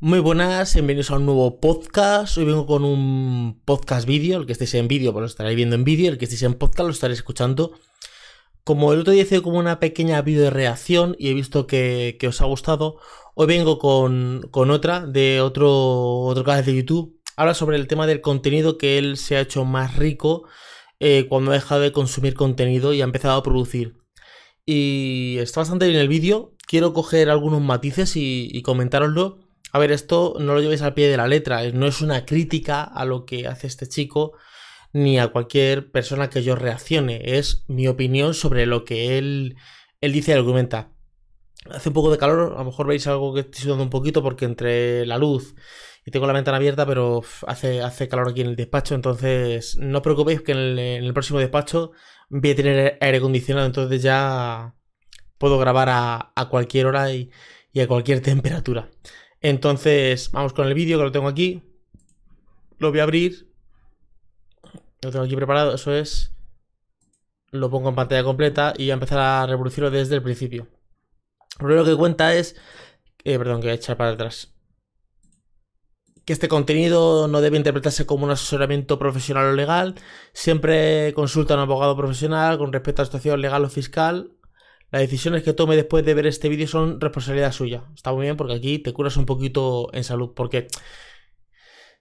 Muy 0.00 0.18
buenas, 0.18 0.74
bienvenidos 0.74 1.10
a 1.12 1.16
un 1.16 1.24
nuevo 1.24 1.60
podcast. 1.60 2.36
Hoy 2.36 2.44
vengo 2.44 2.66
con 2.66 2.84
un 2.84 3.60
podcast 3.64 4.06
vídeo. 4.06 4.38
El 4.38 4.44
que 4.44 4.52
estéis 4.52 4.74
en 4.74 4.88
vídeo, 4.88 5.12
pues 5.12 5.20
lo 5.22 5.26
estaréis 5.26 5.56
viendo 5.56 5.76
en 5.76 5.84
vídeo. 5.84 6.10
El 6.10 6.18
que 6.18 6.24
estéis 6.24 6.42
en 6.42 6.54
podcast, 6.54 6.86
lo 6.86 6.92
estaréis 6.92 7.20
escuchando. 7.20 7.72
Como 8.64 8.92
el 8.92 9.00
otro 9.00 9.12
día 9.12 9.22
hice 9.22 9.40
como 9.40 9.58
una 9.58 9.78
pequeña 9.78 10.20
vídeo 10.20 10.42
de 10.42 10.50
reacción 10.50 11.14
y 11.18 11.28
he 11.28 11.34
visto 11.34 11.66
que, 11.68 12.18
os 12.26 12.40
ha 12.40 12.44
gustado, 12.44 12.98
hoy 13.34 13.46
vengo 13.46 13.78
con, 13.78 14.50
otra 14.52 15.06
de 15.06 15.40
otro, 15.40 15.70
otro 16.22 16.44
canal 16.44 16.64
de 16.64 16.74
YouTube. 16.74 17.20
Habla 17.36 17.54
sobre 17.54 17.76
el 17.76 17.86
tema 17.86 18.06
del 18.06 18.20
contenido 18.20 18.78
que 18.78 18.98
él 18.98 19.16
se 19.16 19.36
ha 19.36 19.40
hecho 19.40 19.64
más 19.64 19.96
rico 19.96 20.46
eh, 20.98 21.26
cuando 21.28 21.52
ha 21.52 21.54
dejado 21.54 21.80
de 21.80 21.92
consumir 21.92 22.34
contenido 22.34 22.92
y 22.94 23.00
ha 23.00 23.04
empezado 23.04 23.38
a 23.38 23.42
producir. 23.44 23.96
Y 24.66 25.36
está 25.38 25.60
bastante 25.60 25.86
bien 25.86 26.00
el 26.00 26.08
vídeo. 26.08 26.52
Quiero 26.66 26.92
coger 26.92 27.30
algunos 27.30 27.62
matices 27.62 28.16
y 28.16 28.60
comentároslo 28.62 29.43
a 29.74 29.78
ver, 29.80 29.90
esto 29.90 30.36
no 30.38 30.54
lo 30.54 30.60
llevéis 30.60 30.82
al 30.82 30.94
pie 30.94 31.08
de 31.08 31.16
la 31.16 31.26
letra, 31.26 31.68
no 31.72 31.88
es 31.88 32.00
una 32.00 32.24
crítica 32.24 32.84
a 32.84 33.04
lo 33.04 33.26
que 33.26 33.48
hace 33.48 33.66
este 33.66 33.88
chico 33.88 34.34
ni 34.92 35.18
a 35.18 35.32
cualquier 35.32 35.90
persona 35.90 36.30
que 36.30 36.44
yo 36.44 36.54
reaccione, 36.54 37.38
es 37.38 37.64
mi 37.66 37.88
opinión 37.88 38.34
sobre 38.34 38.66
lo 38.66 38.84
que 38.84 39.18
él, 39.18 39.56
él 40.00 40.12
dice 40.12 40.30
y 40.30 40.34
argumenta. 40.34 40.92
Hace 41.68 41.88
un 41.88 41.92
poco 41.92 42.12
de 42.12 42.18
calor, 42.18 42.52
a 42.54 42.58
lo 42.58 42.64
mejor 42.66 42.86
veis 42.86 43.08
algo 43.08 43.34
que 43.34 43.40
estoy 43.40 43.62
sudando 43.62 43.82
un 43.82 43.90
poquito 43.90 44.22
porque 44.22 44.44
entre 44.44 45.06
la 45.06 45.18
luz 45.18 45.56
y 46.06 46.12
tengo 46.12 46.28
la 46.28 46.34
ventana 46.34 46.58
abierta, 46.58 46.86
pero 46.86 47.22
hace, 47.48 47.82
hace 47.82 48.06
calor 48.06 48.28
aquí 48.28 48.42
en 48.42 48.50
el 48.50 48.56
despacho, 48.56 48.94
entonces 48.94 49.76
no 49.78 49.98
os 49.98 50.04
preocupéis 50.04 50.42
que 50.42 50.52
en 50.52 50.78
el, 50.78 51.12
próximo 51.14 51.40
despacho 51.40 51.90
voy 52.28 52.52
a 52.52 52.54
tener 52.54 52.96
aire 53.00 53.18
acondicionado, 53.18 53.66
entonces 53.66 54.02
ya 54.02 54.76
puedo 55.36 55.58
grabar 55.58 55.88
a, 55.90 56.48
cualquier 56.48 56.86
hora 56.86 57.10
y 57.12 57.32
a 57.80 57.88
cualquier 57.88 58.20
temperatura. 58.22 58.88
Entonces, 59.44 60.30
vamos 60.30 60.54
con 60.54 60.66
el 60.66 60.72
vídeo 60.72 60.96
que 60.96 61.04
lo 61.04 61.12
tengo 61.12 61.28
aquí. 61.28 61.62
Lo 62.78 62.88
voy 62.90 63.00
a 63.00 63.02
abrir. 63.02 63.52
Lo 65.02 65.10
tengo 65.10 65.26
aquí 65.26 65.36
preparado, 65.36 65.74
eso 65.74 65.92
es. 65.92 66.34
Lo 67.50 67.68
pongo 67.68 67.90
en 67.90 67.94
pantalla 67.94 68.24
completa 68.24 68.72
y 68.74 68.84
voy 68.84 68.92
a 68.92 68.94
empezar 68.94 69.18
a 69.18 69.46
reproducirlo 69.46 69.90
desde 69.90 70.14
el 70.14 70.22
principio. 70.22 70.68
Lo 71.60 71.66
primero 71.66 71.84
que 71.84 71.94
cuenta 71.94 72.34
es. 72.34 72.56
Eh, 73.22 73.36
perdón, 73.36 73.60
que 73.60 73.66
voy 73.66 73.72
a 73.72 73.74
echar 73.74 73.98
para 73.98 74.12
atrás. 74.12 74.54
Que 76.24 76.32
este 76.32 76.48
contenido 76.48 77.28
no 77.28 77.42
debe 77.42 77.58
interpretarse 77.58 78.06
como 78.06 78.24
un 78.24 78.30
asesoramiento 78.30 78.98
profesional 78.98 79.48
o 79.48 79.52
legal. 79.52 79.94
Siempre 80.32 81.12
consulta 81.12 81.52
a 81.52 81.58
un 81.58 81.64
abogado 81.64 81.94
profesional 81.98 82.56
con 82.56 82.72
respecto 82.72 83.02
a 83.02 83.04
la 83.04 83.06
situación 83.06 83.42
legal 83.42 83.62
o 83.62 83.68
fiscal 83.68 84.33
las 84.94 85.02
decisiones 85.02 85.42
que 85.42 85.52
tome 85.52 85.74
después 85.74 86.04
de 86.04 86.14
ver 86.14 86.28
este 86.28 86.48
vídeo 86.48 86.68
son 86.68 87.00
responsabilidad 87.00 87.50
suya. 87.50 87.82
Está 87.96 88.12
muy 88.12 88.26
bien 88.26 88.36
porque 88.36 88.54
aquí 88.54 88.78
te 88.78 88.92
curas 88.92 89.16
un 89.16 89.26
poquito 89.26 89.92
en 89.92 90.04
salud. 90.04 90.34
Porque 90.36 90.68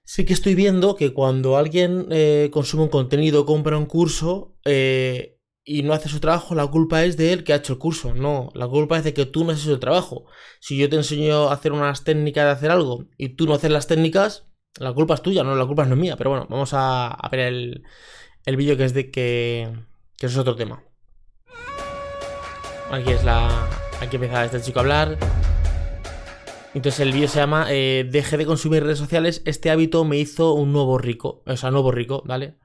sí 0.04 0.26
que 0.26 0.34
estoy 0.34 0.54
viendo 0.54 0.96
que 0.96 1.12
cuando 1.12 1.58
alguien 1.58 2.06
eh, 2.12 2.52
consume 2.54 2.84
un 2.84 2.90
contenido, 2.90 3.48
compra 3.48 3.80
un 3.80 3.88
curso 3.88 4.60
eh, 4.64 5.40
y 5.64 5.82
no 5.82 5.94
hace 5.94 6.08
su 6.08 6.20
trabajo, 6.20 6.54
la 6.54 6.68
culpa 6.68 7.04
es 7.04 7.18
de 7.18 7.34
él 7.34 7.44
que 7.44 7.54
ha 7.54 7.56
hecho 7.56 7.74
el 7.74 7.80
curso. 7.80 8.14
No, 8.14 8.52
la 8.54 8.68
culpa 8.68 9.00
es 9.00 9.04
de 9.04 9.16
que 9.16 9.26
tú 9.26 9.44
no 9.44 9.54
has 9.54 9.64
hecho 9.64 9.74
el 9.74 9.80
trabajo. 9.80 10.26
Si 10.60 10.78
yo 10.78 10.88
te 10.88 10.96
enseño 10.96 11.50
a 11.50 11.54
hacer 11.54 11.72
unas 11.72 12.04
técnicas 12.04 12.46
de 12.46 12.52
hacer 12.52 12.70
algo 12.70 13.08
y 13.18 13.30
tú 13.30 13.48
no 13.48 13.56
haces 13.56 13.72
las 13.72 13.88
técnicas, 13.88 14.46
la 14.80 14.94
culpa 14.94 15.16
es 15.16 15.24
tuya, 15.24 15.44
no, 15.44 15.56
la 15.56 15.66
culpa 15.66 15.84
no 15.86 15.96
es 15.96 16.00
mía. 16.00 16.16
Pero 16.16 16.30
bueno, 16.30 16.46
vamos 16.48 16.70
a, 16.74 17.18
ver 17.32 17.40
el, 17.40 17.84
el 18.46 18.56
vídeo 18.56 18.78
que 18.78 18.86
es 18.86 18.94
de 18.94 19.10
que, 19.10 19.74
que 20.16 20.28
es 20.28 20.38
otro 20.38 20.56
tema. 20.56 20.84
Aquí 22.92 23.12
es 23.12 23.24
la. 23.24 23.70
Aquí 24.02 24.16
empieza 24.16 24.46
este 24.46 24.62
chico 24.62 24.80
a 24.80 24.82
hablar. 24.82 25.18
Entonces 26.74 27.00
el 27.02 27.12
vídeo 27.12 27.28
se 27.28 27.40
llama 27.40 27.68
eh, 27.70 28.08
Deje 28.10 28.38
de 28.38 28.46
consumir 28.46 28.84
redes 28.84 28.98
sociales. 28.98 29.42
Este 29.46 29.70
hábito 29.70 30.04
me 30.06 30.18
hizo 30.18 30.54
un 30.54 30.74
nuevo 30.74 30.98
rico. 30.98 31.44
O 31.46 31.56
sea, 31.56 31.72
nuevo 31.72 31.92
rico, 31.92 32.24
¿vale? 32.26 32.58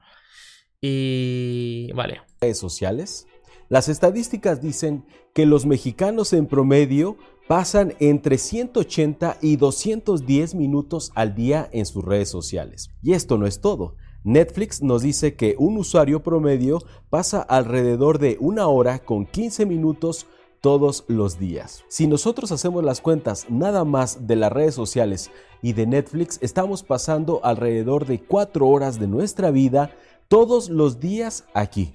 Y. 0.81 1.91
Vale. 1.93 2.21
Redes 2.41 2.57
sociales. 2.57 3.27
Las 3.69 3.87
estadísticas 3.87 4.61
dicen 4.61 5.05
que 5.33 5.45
los 5.45 5.67
mexicanos 5.67 6.33
en 6.33 6.47
promedio 6.47 7.17
pasan 7.47 7.93
entre 7.99 8.37
180 8.37 9.37
y 9.41 9.57
210 9.57 10.55
minutos 10.55 11.11
al 11.15 11.35
día 11.35 11.69
en 11.71 11.85
sus 11.85 12.03
redes 12.03 12.29
sociales. 12.29 12.89
Y 13.03 13.13
esto 13.13 13.37
no 13.37 13.45
es 13.45 13.61
todo. 13.61 13.95
Netflix 14.23 14.81
nos 14.81 15.01
dice 15.01 15.35
que 15.35 15.55
un 15.57 15.77
usuario 15.77 16.21
promedio 16.21 16.83
pasa 17.09 17.41
alrededor 17.41 18.19
de 18.19 18.37
una 18.39 18.67
hora 18.67 18.99
con 18.99 19.25
15 19.25 19.65
minutos 19.65 20.27
todos 20.61 21.05
los 21.07 21.39
días. 21.39 21.85
Si 21.87 22.05
nosotros 22.05 22.51
hacemos 22.51 22.83
las 22.83 22.99
cuentas 22.99 23.45
nada 23.49 23.85
más 23.85 24.27
de 24.27 24.35
las 24.35 24.51
redes 24.51 24.75
sociales 24.75 25.31
y 25.61 25.73
de 25.73 25.87
Netflix, 25.87 26.37
estamos 26.41 26.83
pasando 26.83 27.39
alrededor 27.43 28.05
de 28.05 28.19
4 28.19 28.67
horas 28.67 28.99
de 28.99 29.07
nuestra 29.07 29.51
vida 29.51 29.95
todos 30.27 30.69
los 30.69 30.99
días 30.99 31.45
aquí. 31.53 31.93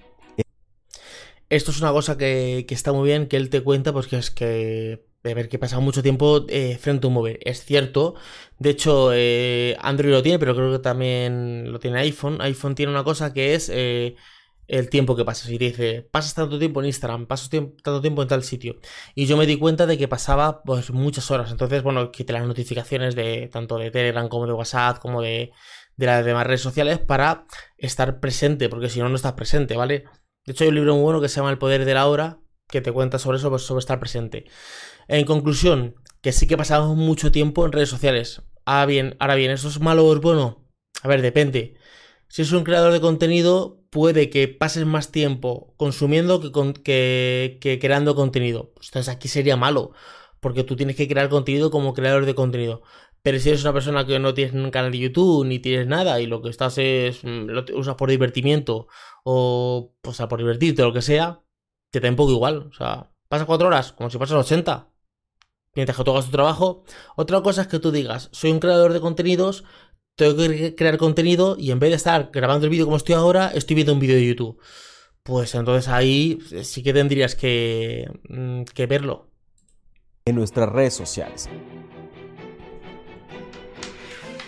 Esto 1.51 1.71
es 1.71 1.81
una 1.81 1.93
cosa 1.93 2.17
que, 2.17 2.65
que 2.67 2.75
está 2.75 2.93
muy 2.93 3.07
bien 3.07 3.29
que 3.29 3.37
él 3.37 3.51
te 3.51 3.63
cuenta, 3.63 3.93
porque 3.93 4.17
es 4.17 4.31
que 4.31 5.07
de 5.25 5.35
ver 5.35 5.49
que 5.49 5.59
pasa 5.59 5.81
mucho 5.81 6.03
tiempo 6.03 6.45
eh, 6.49 6.79
frente 6.79 7.07
a 7.07 7.09
un 7.09 7.15
móvil. 7.15 7.39
Es 7.43 7.65
cierto. 7.65 8.15
De 8.59 8.71
hecho, 8.71 9.11
eh, 9.13 9.77
Android 9.81 10.13
lo 10.13 10.23
tiene, 10.23 10.39
pero 10.39 10.55
creo 10.55 10.71
que 10.71 10.79
también 10.79 11.73
lo 11.73 11.81
tiene 11.81 11.99
iPhone. 12.01 12.41
iPhone 12.43 12.75
tiene 12.75 12.93
una 12.93 13.05
cosa 13.05 13.33
que 13.33 13.55
es 13.55 13.71
eh, 13.73 14.17
el 14.69 14.91
tiempo 14.91 15.17
que 15.17 15.25
pasas. 15.25 15.49
Y 15.51 15.59
te 15.59 15.65
dice, 15.67 16.03
pasas 16.03 16.35
tanto 16.35 16.59
tiempo 16.59 16.81
en 16.81 16.87
Instagram, 16.87 17.27
pasas 17.27 17.49
tanto 17.49 18.01
tiempo 18.03 18.23
en 18.23 18.29
tal 18.29 18.43
sitio. 18.45 18.77
Y 19.15 19.25
yo 19.27 19.39
me 19.39 19.47
di 19.47 19.57
cuenta 19.59 19.87
de 19.87 19.97
que 19.97 20.09
pasaba 20.09 20.63
pues 20.63 20.91
muchas 20.91 21.31
horas. 21.31 21.51
Entonces, 21.51 21.83
bueno, 21.83 22.13
quité 22.13 22.35
las 22.35 22.47
notificaciones 22.47 23.15
de 23.15 23.49
tanto 23.51 23.79
de 23.79 23.91
Telegram 23.91 24.29
como 24.29 24.47
de 24.47 24.53
WhatsApp, 24.53 24.99
como 24.99 25.23
de, 25.23 25.53
de 25.97 26.07
las 26.07 26.25
demás 26.25 26.47
redes 26.47 26.61
sociales 26.61 26.99
para 26.99 27.47
estar 27.79 28.21
presente, 28.21 28.69
porque 28.69 28.91
si 28.91 29.01
no, 29.01 29.09
no 29.09 29.17
estás 29.17 29.33
presente, 29.33 29.77
¿vale? 29.77 30.05
De 30.45 30.53
hecho, 30.53 30.65
hay 30.65 30.69
un 30.69 30.75
libro 30.77 30.95
muy 30.95 31.03
bueno 31.05 31.21
que 31.23 31.29
se 31.29 31.37
llama 31.37 31.51
El 31.51 31.59
Poder 31.59 31.87
de 31.87 31.95
la 31.95 32.07
Hora, 32.07 32.41
que 32.69 32.81
te 32.81 32.93
cuenta 32.93 33.19
sobre 33.19 33.39
eso, 33.39 33.51
pues, 33.51 33.63
sobre 33.63 33.81
estar 33.81 34.01
presente. 34.01 34.47
En 35.09 35.25
conclusión, 35.25 35.97
que 36.23 36.33
sí 36.33 36.47
que 36.47 36.57
pasamos 36.57 36.97
mucho 36.97 37.31
tiempo 37.31 37.65
en 37.67 37.73
redes 37.73 37.91
sociales. 37.91 38.43
Ah, 38.65 38.87
bien, 38.87 39.17
ahora 39.21 39.35
bien, 39.35 39.51
¿eso 39.51 39.69
es 39.69 39.81
malo 39.81 40.07
o 40.07 40.15
es 40.15 40.21
bueno? 40.21 40.65
A 41.03 41.09
ver, 41.09 41.23
depende. 41.23 41.77
Si 42.29 42.43
es 42.43 42.53
un 42.53 42.65
creador 42.65 42.93
de 42.93 43.01
contenido, 43.01 43.85
puede 43.91 44.31
que 44.31 44.49
pases 44.49 44.87
más 44.87 45.13
tiempo 45.13 45.75
consumiendo 45.77 46.41
que, 46.83 47.59
que, 47.61 47.79
creando 47.79 48.15
contenido. 48.15 48.73
Pues 48.75 48.89
entonces 48.89 49.15
aquí 49.15 49.29
sería 49.29 49.57
malo, 49.57 49.93
porque 50.41 50.65
tú 50.65 50.77
tienes 50.77 50.97
que 50.97 51.07
crear 51.07 51.29
contenido 51.29 51.71
como 51.71 51.95
creador 51.95 52.27
de 52.27 52.35
contenido. 52.35 52.83
Pero 53.23 53.39
si 53.39 53.51
eres 53.51 53.63
una 53.63 53.73
persona 53.73 54.07
que 54.07 54.19
no 54.19 54.35
tienes 54.35 54.55
un 54.55 54.71
canal 54.71 54.93
de 54.93 54.99
YouTube 54.99 55.47
ni 55.47 55.59
tienes 55.59 55.87
nada 55.87 56.21
y 56.21 56.27
lo 56.27 56.43
que 56.43 56.51
estás 56.51 56.77
es 56.79 57.23
mm, 57.23 57.47
lo 57.47 57.65
usas 57.79 57.95
por 57.97 58.11
divertimiento 58.11 58.89
o, 59.25 59.95
o 60.03 60.13
sea, 60.13 60.29
por 60.29 60.41
divertirte 60.41 60.83
o 60.83 60.87
lo 60.87 60.93
que 60.93 61.03
sea, 61.03 61.44
te 62.01 62.07
da 62.07 62.11
un 62.11 62.17
poco 62.17 62.33
igual. 62.33 62.69
O 62.71 62.73
sea, 62.73 63.11
pasas 63.29 63.47
cuatro 63.47 63.69
horas 63.69 63.93
como 63.93 64.11
si 64.11 64.19
pasas 64.19 64.39
80 64.39 64.95
mientras 65.75 65.97
que 65.97 66.05
tú 66.05 66.13
hagas 66.13 66.27
tu 66.27 66.31
trabajo. 66.31 66.85
Otra 67.17 67.41
cosa 67.43 67.63
es 67.63 67.69
que 67.69 67.79
tú 67.79 67.91
digas, 67.91 68.29
soy 68.33 68.53
un 68.53 68.61
creador 68.61 68.93
de 68.93 69.01
contenidos, 69.01 69.65
tengo 70.17 70.37
que 70.37 70.75
crear 70.75 70.97
contenido 70.99 71.57
y 71.59 71.71
en 71.71 71.79
vez 71.79 71.91
de 71.91 71.97
estar 71.97 72.31
grabando 72.33 72.67
el 72.67 72.71
vídeo 72.71 72.85
como 72.85 72.97
estoy 72.97 73.15
ahora, 73.15 73.51
estoy 73.55 73.75
viendo 73.75 73.93
un 73.93 74.01
vídeo 74.01 74.17
de 74.17 74.27
YouTube. 74.27 74.61
Pues 75.23 75.55
entonces 75.55 75.89
ahí 75.89 76.39
sí 76.63 76.83
que 76.83 76.93
tendrías 76.93 77.35
que, 77.35 78.11
mm, 78.29 78.65
que 78.65 78.87
verlo. 78.87 79.31
En 80.27 80.37
nuestras 80.37 80.69
redes 80.69 80.95
sociales. 80.95 81.49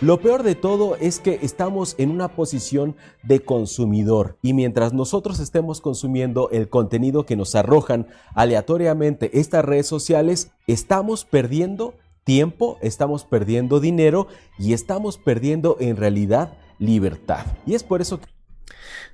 Lo 0.03 0.21
peor 0.21 0.43
de 0.43 0.55
todo 0.55 0.97
es 0.97 1.21
que 1.21 1.39
estamos 1.41 1.95
en 1.97 2.11
una 2.11 2.29
posición 2.29 2.97
de 3.23 3.41
consumidor 3.41 4.37
y 4.43 4.53
mientras 4.53 4.93
nosotros 4.93 5.41
estemos 5.41 5.81
consumiendo 5.81 6.51
el 6.51 6.69
contenido 6.69 7.25
que 7.25 7.35
nos 7.35 7.55
arrojan 7.55 8.07
aleatoriamente 8.35 9.31
estas 9.41 9.65
redes 9.65 9.87
sociales, 9.87 10.51
estamos 10.67 11.25
perdiendo 11.25 11.95
tiempo, 12.25 12.77
estamos 12.83 13.25
perdiendo 13.25 13.81
dinero 13.81 14.29
y 14.59 14.75
estamos 14.75 15.17
perdiendo 15.17 15.79
en 15.81 15.97
realidad 15.97 16.59
libertad. 16.79 17.47
Y 17.65 17.75
es 17.75 17.83
por 17.83 18.03
eso 18.03 18.21
que... 18.21 18.27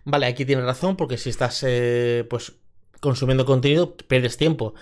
Vale, 0.05 0.27
aquí 0.27 0.45
tienes 0.45 0.65
razón 0.65 0.97
porque 0.97 1.17
si 1.17 1.31
estás 1.31 1.63
eh, 1.65 2.27
pues 2.29 2.55
consumiendo 2.99 3.47
contenido 3.47 3.97
pierdes 3.97 4.37
tiempo. 4.37 4.75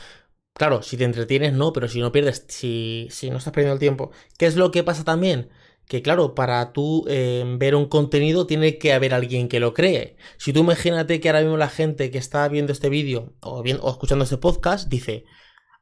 Claro, 0.55 0.81
si 0.81 0.97
te 0.97 1.05
entretienes 1.05 1.53
no, 1.53 1.75
pero 1.75 1.89
si 1.89 2.01
no 2.01 2.11
pierdes, 2.11 2.47
si, 2.49 3.09
si 3.11 3.29
no 3.29 3.37
estás 3.37 3.53
perdiendo 3.53 3.75
el 3.75 3.81
tiempo. 3.81 4.13
¿Qué 4.39 4.47
es 4.47 4.57
lo 4.57 4.71
que 4.71 4.83
pasa 4.83 5.05
también? 5.05 5.51
Que 5.91 6.03
claro, 6.03 6.37
para 6.37 6.73
tú 6.73 7.05
eh, 7.09 7.43
ver 7.59 7.75
un 7.75 7.87
contenido 7.87 8.47
tiene 8.47 8.79
que 8.79 8.93
haber 8.93 9.13
alguien 9.13 9.49
que 9.49 9.59
lo 9.59 9.75
cree. 9.75 10.17
Si 10.37 10.53
tú 10.53 10.61
imagínate 10.61 11.19
que 11.19 11.29
ahora 11.29 11.41
mismo 11.41 11.57
la 11.57 11.69
gente 11.69 12.13
que 12.13 12.19
está 12.19 12.47
viendo 12.47 12.73
este 12.73 12.89
vídeo 12.89 13.35
o, 13.41 13.59
o 13.59 13.91
escuchando 13.91 14.23
este 14.23 14.37
podcast 14.37 14.89
dice, 14.89 15.25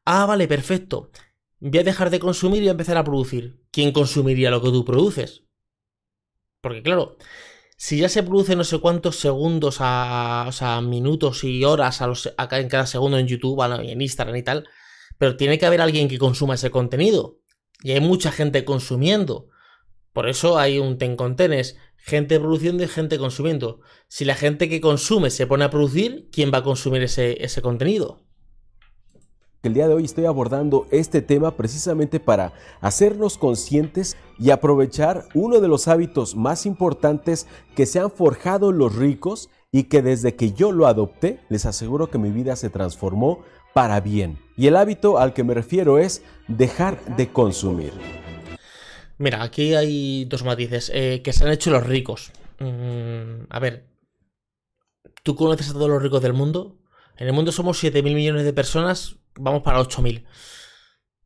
ah, 0.07 0.25
vale, 0.25 0.49
perfecto, 0.49 1.11
voy 1.61 1.81
a 1.81 1.85
dejar 1.85 2.09
de 2.09 2.21
consumir 2.21 2.61
y 2.61 2.63
voy 2.63 2.69
a 2.69 2.71
empezar 2.71 2.97
a 2.97 3.05
producir. 3.05 3.61
¿Quién 3.71 3.93
consumiría 3.93 4.51
lo 4.51 4.63
que 4.63 4.71
tú 4.71 4.83
produces? 4.83 5.45
Porque 6.63 6.83
claro, 6.83 7.19
si 7.77 7.99
ya 7.99 8.09
se 8.09 8.23
produce 8.23 8.57
no 8.57 8.65
sé 8.65 8.79
cuántos 8.79 9.17
segundos, 9.17 9.77
a, 9.81 10.47
o 10.49 10.53
sea, 10.53 10.81
minutos 10.81 11.45
y 11.45 11.65
horas 11.65 12.01
a 12.01 12.07
los, 12.07 12.33
en 12.53 12.69
cada 12.71 12.87
segundo 12.87 13.19
en 13.19 13.27
YouTube, 13.27 13.63
en 13.63 14.01
Instagram 14.01 14.37
y 14.37 14.43
tal, 14.43 14.67
pero 15.19 15.37
tiene 15.37 15.59
que 15.59 15.67
haber 15.67 15.83
alguien 15.83 16.09
que 16.09 16.17
consuma 16.17 16.55
ese 16.55 16.71
contenido. 16.71 17.41
Y 17.83 17.91
hay 17.91 18.01
mucha 18.01 18.33
gente 18.33 18.65
consumiendo. 18.65 19.51
Por 20.19 20.29
eso 20.29 20.59
hay 20.59 20.81
un 20.81 20.99
tencontenes, 20.99 21.77
gente 21.97 22.41
produciendo 22.41 22.83
y 22.83 22.89
gente 22.89 23.19
consumiendo. 23.19 23.83
Si 24.09 24.25
la 24.25 24.35
gente 24.35 24.69
que 24.69 24.81
consume 24.81 25.31
se 25.31 25.47
pone 25.47 25.63
a 25.63 25.71
producir, 25.71 26.29
¿quién 26.33 26.51
va 26.53 26.59
a 26.59 26.65
consumir 26.65 27.05
ese, 27.05 27.45
ese 27.45 27.63
contenido? 27.63 28.25
El 29.63 29.75
día 29.75 29.87
de 29.87 29.95
hoy 29.95 30.07
estoy 30.07 30.25
abordando 30.25 30.89
este 30.91 31.23
tema 31.23 31.57
precisamente 31.57 32.19
para 32.19 32.53
hacernos 32.81 33.39
conscientes 33.39 34.17
y 34.41 34.51
aprovechar 34.51 35.29
uno 35.35 35.61
de 35.61 35.69
los 35.69 35.87
hábitos 35.87 36.35
más 36.35 36.67
importantes 36.67 37.47
que 37.77 37.87
se 37.87 38.01
han 38.01 38.11
forjado 38.11 38.73
los 38.73 38.97
ricos 38.97 39.51
y 39.71 39.85
que 39.85 40.03
desde 40.03 40.35
que 40.35 40.51
yo 40.51 40.73
lo 40.73 40.89
adopté, 40.89 41.39
les 41.49 41.65
aseguro 41.65 42.11
que 42.11 42.19
mi 42.19 42.31
vida 42.31 42.57
se 42.57 42.71
transformó 42.71 43.45
para 43.73 44.01
bien. 44.01 44.41
Y 44.57 44.67
el 44.67 44.75
hábito 44.75 45.17
al 45.17 45.33
que 45.33 45.45
me 45.45 45.55
refiero 45.55 45.97
es 45.97 46.23
dejar 46.49 46.99
de 47.15 47.29
consumir. 47.29 47.93
Mira, 49.19 49.43
aquí 49.43 49.75
hay 49.75 50.25
dos 50.27 50.45
matices 50.45 50.91
eh, 50.95 51.23
que 51.23 51.33
se 51.33 51.45
han 51.45 51.51
hecho 51.51 51.71
los 51.71 51.85
ricos. 51.85 52.31
Mm, 52.61 53.47
a 53.51 53.59
ver, 53.59 53.89
¿tú 55.25 55.35
conoces 55.35 55.71
a 55.71 55.73
todos 55.73 55.89
los 55.89 56.03
ricos 56.03 56.23
del 56.23 56.33
mundo? 56.33 56.79
En 57.17 57.27
el 57.27 57.33
mundo 57.33 57.51
somos 57.51 57.79
7 57.79 58.03
mil 58.03 58.15
millones 58.15 58.45
de 58.45 58.53
personas, 58.53 59.17
vamos 59.35 59.63
para 59.63 59.81
8.000. 59.81 60.25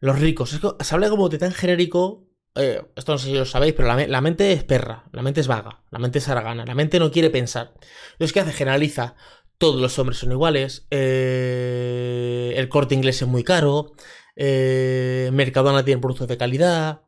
Los 0.00 0.18
ricos. 0.18 0.58
se 0.80 0.94
habla 0.94 1.10
como 1.10 1.28
de 1.28 1.38
tan 1.38 1.52
genérico. 1.52 2.28
Eh, 2.54 2.82
esto 2.96 3.12
no 3.12 3.18
sé 3.18 3.26
si 3.28 3.34
lo 3.34 3.44
sabéis, 3.44 3.74
pero 3.74 3.88
la, 3.94 4.20
mente 4.20 4.52
es 4.52 4.64
perra, 4.64 5.04
la 5.12 5.22
mente 5.22 5.40
es 5.40 5.46
vaga, 5.46 5.84
la 5.90 5.98
mente 5.98 6.18
es 6.18 6.28
aragana, 6.28 6.66
la 6.66 6.74
mente 6.74 6.98
no 6.98 7.10
quiere 7.10 7.30
pensar. 7.30 7.74
Entonces, 8.12 8.32
¿qué 8.32 8.40
hace? 8.40 8.52
Generaliza. 8.52 9.16
Todos 9.58 9.80
los 9.80 9.98
hombres 9.98 10.18
son 10.18 10.32
iguales. 10.32 10.86
Eh, 10.90 12.54
el 12.56 12.68
corte 12.68 12.94
inglés 12.94 13.22
es 13.22 13.28
muy 13.28 13.44
caro. 13.44 13.92
Mercadona 14.36 15.84
tiene 15.84 16.00
productos 16.00 16.28
de 16.28 16.36
calidad. 16.38 17.02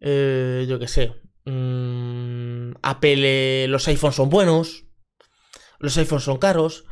Yo 0.00 0.78
qué 0.78 0.88
sé. 0.88 1.14
Mm, 1.44 2.72
Apple, 2.82 3.68
los 3.68 3.86
iPhones 3.88 4.16
son 4.16 4.30
buenos. 4.30 4.84
Los 5.78 5.96
iPhones 5.96 6.24
son 6.24 6.38
caros 6.38 6.84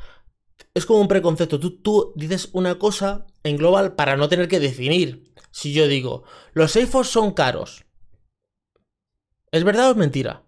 es 0.76 0.84
como 0.84 1.00
un 1.00 1.08
preconcepto. 1.08 1.58
Tú, 1.58 2.12
dices 2.16 2.50
una 2.52 2.78
cosa 2.78 3.26
en 3.42 3.56
global 3.56 3.94
para 3.94 4.18
no 4.18 4.28
tener 4.28 4.46
que 4.46 4.60
definir. 4.60 5.32
Si 5.50 5.72
yo 5.72 5.88
digo, 5.88 6.24
los 6.52 6.76
iPhones 6.76 7.08
son 7.08 7.32
caros. 7.32 7.86
¿Es 9.50 9.64
verdad 9.64 9.88
o 9.88 9.90
es 9.92 9.96
mentira? 9.96 10.44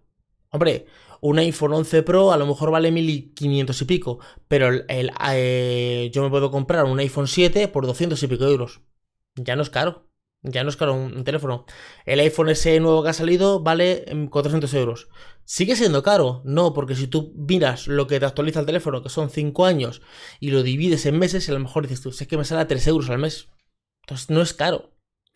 Hombre, 0.51 0.85
un 1.21 1.39
iPhone 1.39 1.73
11 1.73 2.03
Pro 2.03 2.31
a 2.31 2.37
lo 2.37 2.45
mejor 2.45 2.69
vale 2.69 2.91
1500 2.91 3.81
y 3.81 3.85
pico, 3.85 4.19
pero 4.47 4.67
el, 4.67 5.11
eh, 5.31 6.11
yo 6.13 6.21
me 6.21 6.29
puedo 6.29 6.51
comprar 6.51 6.85
un 6.85 6.99
iPhone 6.99 7.27
7 7.27 7.67
por 7.67 7.87
200 7.87 8.21
y 8.21 8.27
pico 8.27 8.45
euros. 8.45 8.81
Ya 9.33 9.55
no 9.55 9.63
es 9.63 9.71
caro. 9.71 10.08
Ya 10.41 10.63
no 10.63 10.69
es 10.69 10.77
caro 10.77 10.93
un, 10.93 11.23
teléfono. 11.23 11.65
El 12.05 12.21
iPhone 12.21 12.55
SE 12.55 12.79
nuevo 12.79 13.03
que 13.03 13.09
ha 13.09 13.13
salido 13.13 13.61
vale 13.61 14.05
400 14.29 14.73
em, 14.73 14.79
euros. 14.79 15.09
¿Sigue 15.43 15.75
siendo 15.75 16.01
caro? 16.01 16.41
No, 16.45 16.73
porque 16.73 16.95
si 16.95 17.07
tú 17.07 17.33
miras 17.35 17.87
lo 17.87 18.07
que 18.07 18.19
te 18.19 18.25
actualiza 18.25 18.61
el 18.61 18.65
teléfono, 18.65 19.03
que 19.03 19.09
son 19.09 19.29
5 19.29 19.65
años, 19.65 20.01
y 20.39 20.51
lo 20.51 20.63
divides 20.63 21.05
en 21.05 21.19
meses, 21.19 21.49
a 21.49 21.53
lo 21.53 21.59
mejor 21.59 21.83
dices 21.83 22.01
tú, 22.01 22.09
es 22.09 22.27
que 22.27 22.37
me 22.37 22.45
sale 22.45 22.61
a 22.61 22.67
3 22.67 22.87
euros 22.87 23.09
al 23.09 23.19
mes. 23.19 23.49
Entonces 24.03 24.29
no 24.29 24.41
es 24.41 24.53
caro. 24.53 24.93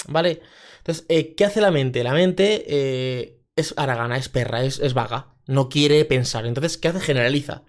¿Vale? 0.08 0.42
Entonces, 0.80 1.06
eh, 1.10 1.36
¿qué 1.36 1.46
hace 1.46 1.62
la 1.62 1.72
mente? 1.72 2.04
La 2.04 2.14
mente 2.14 2.66
eh, 2.68 3.42
es 3.56 3.74
aragana, 3.78 4.18
es 4.18 4.30
perra, 4.30 4.64
es, 4.64 4.80
es, 4.80 4.94
vaga. 4.94 5.36
No 5.48 5.70
quiere 5.70 6.06
pensar. 6.06 6.46
Entonces, 6.46 6.78
¿qué 6.78 6.90
hace? 6.90 7.00
Generaliza. 7.00 7.64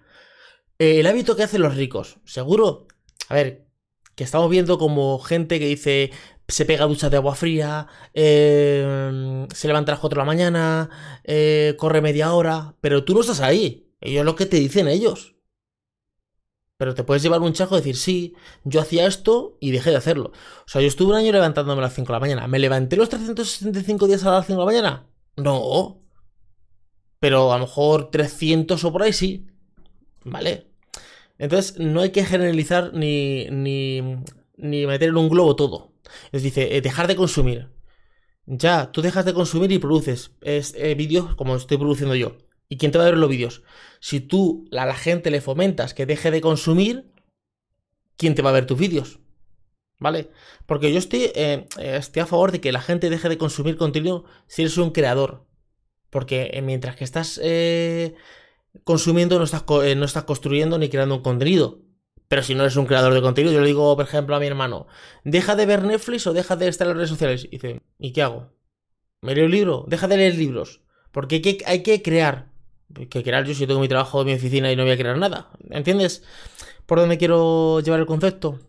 Eh, 0.79 0.99
el 0.99 1.07
hábito 1.07 1.35
que 1.35 1.43
hacen 1.43 1.61
los 1.61 1.75
ricos. 1.75 2.17
Seguro. 2.25 2.87
A 3.29 3.35
ver, 3.35 3.67
que 4.15 4.23
estamos 4.23 4.49
viendo 4.49 4.77
como 4.77 5.19
gente 5.19 5.59
que 5.59 5.67
dice, 5.67 6.11
se 6.47 6.65
pega 6.65 6.85
duchas 6.85 7.11
de 7.11 7.17
agua 7.17 7.35
fría, 7.35 7.87
eh, 8.13 9.47
se 9.53 9.67
levanta 9.67 9.91
a 9.91 9.95
las 9.95 9.99
4 9.99 10.15
de 10.15 10.21
la 10.21 10.25
mañana, 10.25 10.89
eh, 11.23 11.75
corre 11.77 12.01
media 12.01 12.33
hora, 12.33 12.75
pero 12.81 13.03
tú 13.03 13.13
no 13.13 13.21
estás 13.21 13.41
ahí. 13.41 13.91
Ellos 14.01 14.19
es 14.19 14.25
lo 14.25 14.35
que 14.35 14.45
te 14.45 14.57
dicen 14.57 14.87
ellos. 14.87 15.35
Pero 16.77 16.93
te 16.93 17.03
puedes 17.03 17.23
llevar 17.23 17.41
un 17.41 17.53
chajo 17.53 17.75
y 17.75 17.79
decir, 17.79 17.95
sí, 17.95 18.35
yo 18.65 18.81
hacía 18.81 19.07
esto 19.07 19.57
y 19.61 19.71
dejé 19.71 19.91
de 19.91 19.95
hacerlo. 19.95 20.31
O 20.65 20.67
sea, 20.67 20.81
yo 20.81 20.87
estuve 20.87 21.11
un 21.11 21.17
año 21.17 21.31
levantándome 21.31 21.79
a 21.79 21.85
las 21.85 21.93
5 21.93 22.07
de 22.07 22.13
la 22.13 22.19
mañana. 22.19 22.47
¿Me 22.47 22.59
levanté 22.59 22.97
los 22.97 23.09
365 23.09 24.07
días 24.07 24.25
a 24.25 24.31
las 24.31 24.45
5 24.45 24.59
de 24.59 24.65
la 24.65 24.71
mañana? 24.71 25.07
No. 25.37 26.01
Pero 27.19 27.53
a 27.53 27.57
lo 27.57 27.65
mejor 27.65 28.11
300 28.11 28.83
o 28.83 28.91
por 28.91 29.03
ahí 29.03 29.13
sí. 29.13 29.47
¿Vale? 30.25 30.67
Entonces, 31.37 31.79
no 31.79 32.01
hay 32.01 32.11
que 32.11 32.25
generalizar 32.25 32.93
ni, 32.93 33.47
ni, 33.51 34.01
ni 34.57 34.85
meter 34.85 35.09
en 35.09 35.17
un 35.17 35.29
globo 35.29 35.55
todo. 35.55 35.94
Es 36.31 36.43
dice, 36.43 36.75
eh, 36.75 36.81
dejar 36.81 37.07
de 37.07 37.15
consumir. 37.15 37.69
Ya, 38.45 38.91
tú 38.91 39.01
dejas 39.01 39.25
de 39.25 39.33
consumir 39.33 39.71
y 39.71 39.79
produces 39.79 40.31
eh, 40.41 40.95
vídeos 40.95 41.35
como 41.35 41.55
estoy 41.55 41.77
produciendo 41.77 42.15
yo. 42.15 42.37
¿Y 42.69 42.77
quién 42.77 42.91
te 42.91 42.97
va 42.97 43.05
a 43.05 43.09
ver 43.09 43.17
los 43.17 43.29
vídeos? 43.29 43.63
Si 43.99 44.19
tú 44.19 44.67
a 44.71 44.85
la 44.85 44.95
gente 44.95 45.31
le 45.31 45.41
fomentas 45.41 45.93
que 45.93 46.05
deje 46.05 46.31
de 46.31 46.41
consumir, 46.41 47.11
¿quién 48.17 48.35
te 48.35 48.41
va 48.41 48.49
a 48.49 48.53
ver 48.53 48.65
tus 48.65 48.77
vídeos? 48.77 49.19
¿Vale? 49.99 50.29
Porque 50.65 50.91
yo 50.91 50.99
estoy, 50.99 51.31
eh, 51.35 51.67
estoy 51.77 52.21
a 52.21 52.25
favor 52.25 52.51
de 52.51 52.61
que 52.61 52.71
la 52.71 52.81
gente 52.81 53.09
deje 53.09 53.29
de 53.29 53.37
consumir 53.37 53.77
contenido 53.77 54.25
si 54.47 54.63
eres 54.63 54.77
un 54.77 54.91
creador. 54.91 55.45
Porque 56.09 56.61
mientras 56.63 56.95
que 56.95 57.03
estás 57.03 57.39
consumiendo, 58.83 59.37
no 59.37 59.45
estás, 59.45 59.63
no 59.67 60.05
estás 60.05 60.23
construyendo 60.23 60.77
ni 60.77 60.89
creando 60.89 61.15
un 61.15 61.21
contenido. 61.21 61.84
Pero 62.27 62.41
si 62.43 62.55
no 62.55 62.63
eres 62.63 62.75
un 62.75 62.85
creador 62.85 63.13
de 63.13 63.21
contenido, 63.21 63.53
yo 63.53 63.61
le 63.61 63.67
digo, 63.67 63.95
por 63.95 64.05
ejemplo, 64.05 64.35
a 64.35 64.39
mi 64.39 64.47
hermano, 64.47 64.87
deja 65.23 65.55
de 65.55 65.65
ver 65.65 65.83
Netflix 65.83 66.25
o 66.27 66.33
deja 66.33 66.55
de 66.55 66.67
estar 66.67 66.85
en 66.85 66.89
las 66.89 66.97
redes 66.97 67.09
sociales. 67.09 67.45
Y 67.45 67.49
dice, 67.49 67.81
¿y 67.99 68.13
qué 68.13 68.23
hago? 68.23 68.49
¿Me 69.21 69.35
leo 69.35 69.45
un 69.45 69.51
libro? 69.51 69.85
Deja 69.87 70.07
de 70.07 70.17
leer 70.17 70.35
libros. 70.35 70.81
Porque 71.11 71.35
hay 71.35 71.41
que, 71.41 71.57
hay 71.65 71.83
que 71.83 72.01
crear. 72.01 72.49
Hay 72.95 73.07
que 73.07 73.23
crear 73.23 73.45
yo 73.45 73.53
si 73.53 73.67
tengo 73.67 73.79
mi 73.79 73.87
trabajo 73.87 74.23
mi 74.23 74.33
oficina 74.33 74.71
y 74.71 74.75
no 74.75 74.83
voy 74.83 74.91
a 74.91 74.97
crear 74.97 75.17
nada. 75.17 75.49
¿Entiendes? 75.69 76.23
¿Por 76.85 76.99
dónde 76.99 77.17
quiero 77.17 77.79
llevar 77.79 77.99
el 77.99 78.05
concepto? 78.05 78.59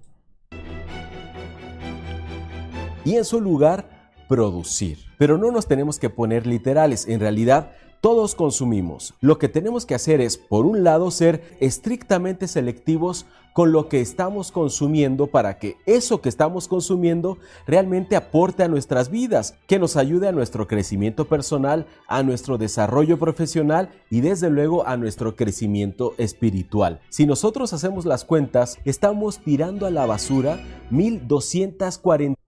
Y 3.05 3.17
en 3.17 3.25
su 3.25 3.41
lugar, 3.41 4.11
producir. 4.29 4.99
Pero 5.19 5.38
no 5.38 5.50
nos 5.50 5.69
tenemos 5.69 5.99
que 5.99 6.11
poner 6.11 6.47
literales. 6.47 7.06
En 7.06 7.20
realidad, 7.20 7.73
todos 8.06 8.37
consumimos. 8.37 9.14
Lo 9.20 9.37
que 9.37 9.49
tenemos 9.49 9.85
que 9.85 9.97
hacer 9.97 10.20
es, 10.20 10.37
por 10.37 10.64
un 10.64 10.85
lado, 10.85 11.11
ser 11.11 11.56
estrictamente 11.58 12.47
selectivos 12.47 13.26
con 13.53 13.73
lo 13.73 13.88
que 13.88 14.00
estamos 14.00 14.53
consumiendo 14.53 15.26
para 15.26 15.58
que 15.58 15.75
eso 15.87 16.20
que 16.20 16.29
estamos 16.29 16.69
consumiendo 16.69 17.38
realmente 17.67 18.14
aporte 18.14 18.62
a 18.62 18.69
nuestras 18.69 19.11
vidas, 19.11 19.56
que 19.67 19.81
nos 19.81 19.97
ayude 19.97 20.29
a 20.29 20.32
nuestro 20.32 20.69
crecimiento 20.69 21.25
personal, 21.25 21.88
a 22.06 22.23
nuestro 22.23 22.59
desarrollo 22.59 23.19
profesional 23.19 23.90
y 24.09 24.21
desde 24.21 24.50
luego 24.50 24.87
a 24.87 24.97
nuestro 24.97 25.35
crecimiento 25.35 26.14
espiritual. 26.16 27.00
Si 27.09 27.26
nosotros 27.26 27.73
hacemos 27.73 28.07
las 28.07 28.25
cuentas, 28.25 28.78
estamos 28.85 29.40
tirando 29.40 29.85
a 29.85 29.90
la 29.90 30.07
basura 30.07 30.64
1240. 30.90 32.40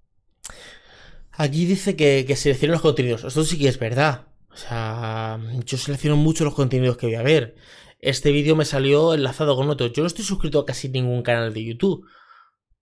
Aquí 1.32 1.66
dice 1.66 1.96
que, 1.96 2.24
que 2.28 2.36
seleccionen 2.36 2.74
los 2.74 2.82
contenidos. 2.82 3.24
Esto 3.24 3.42
sí 3.42 3.58
que 3.58 3.66
es 3.66 3.80
verdad. 3.80 4.27
O 4.58 4.60
sea, 4.60 5.38
yo 5.64 5.78
selecciono 5.78 6.16
mucho 6.16 6.44
los 6.44 6.54
contenidos 6.54 6.96
que 6.96 7.06
voy 7.06 7.14
a 7.14 7.22
ver. 7.22 7.54
Este 8.00 8.32
vídeo 8.32 8.56
me 8.56 8.64
salió 8.64 9.14
enlazado 9.14 9.54
con 9.54 9.70
otro. 9.70 9.86
Yo 9.86 10.02
no 10.02 10.08
estoy 10.08 10.24
suscrito 10.24 10.58
a 10.58 10.66
casi 10.66 10.88
ningún 10.88 11.22
canal 11.22 11.54
de 11.54 11.64
YouTube. 11.64 12.04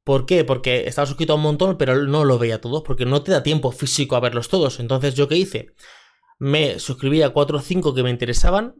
¿Por 0.02 0.24
qué? 0.24 0.42
Porque 0.42 0.88
estaba 0.88 1.04
suscrito 1.04 1.34
a 1.34 1.36
un 1.36 1.42
montón, 1.42 1.76
pero 1.76 2.02
no 2.06 2.24
lo 2.24 2.38
veía 2.38 2.62
todos, 2.62 2.82
porque 2.82 3.04
no 3.04 3.22
te 3.22 3.32
da 3.32 3.42
tiempo 3.42 3.72
físico 3.72 4.16
a 4.16 4.20
verlos 4.20 4.48
todos. 4.48 4.80
Entonces, 4.80 5.14
¿yo 5.14 5.28
qué 5.28 5.36
hice? 5.36 5.74
Me 6.38 6.78
suscribí 6.78 7.20
a 7.20 7.30
4 7.30 7.58
o 7.58 7.60
5 7.60 7.92
que 7.92 8.02
me 8.02 8.10
interesaban, 8.10 8.76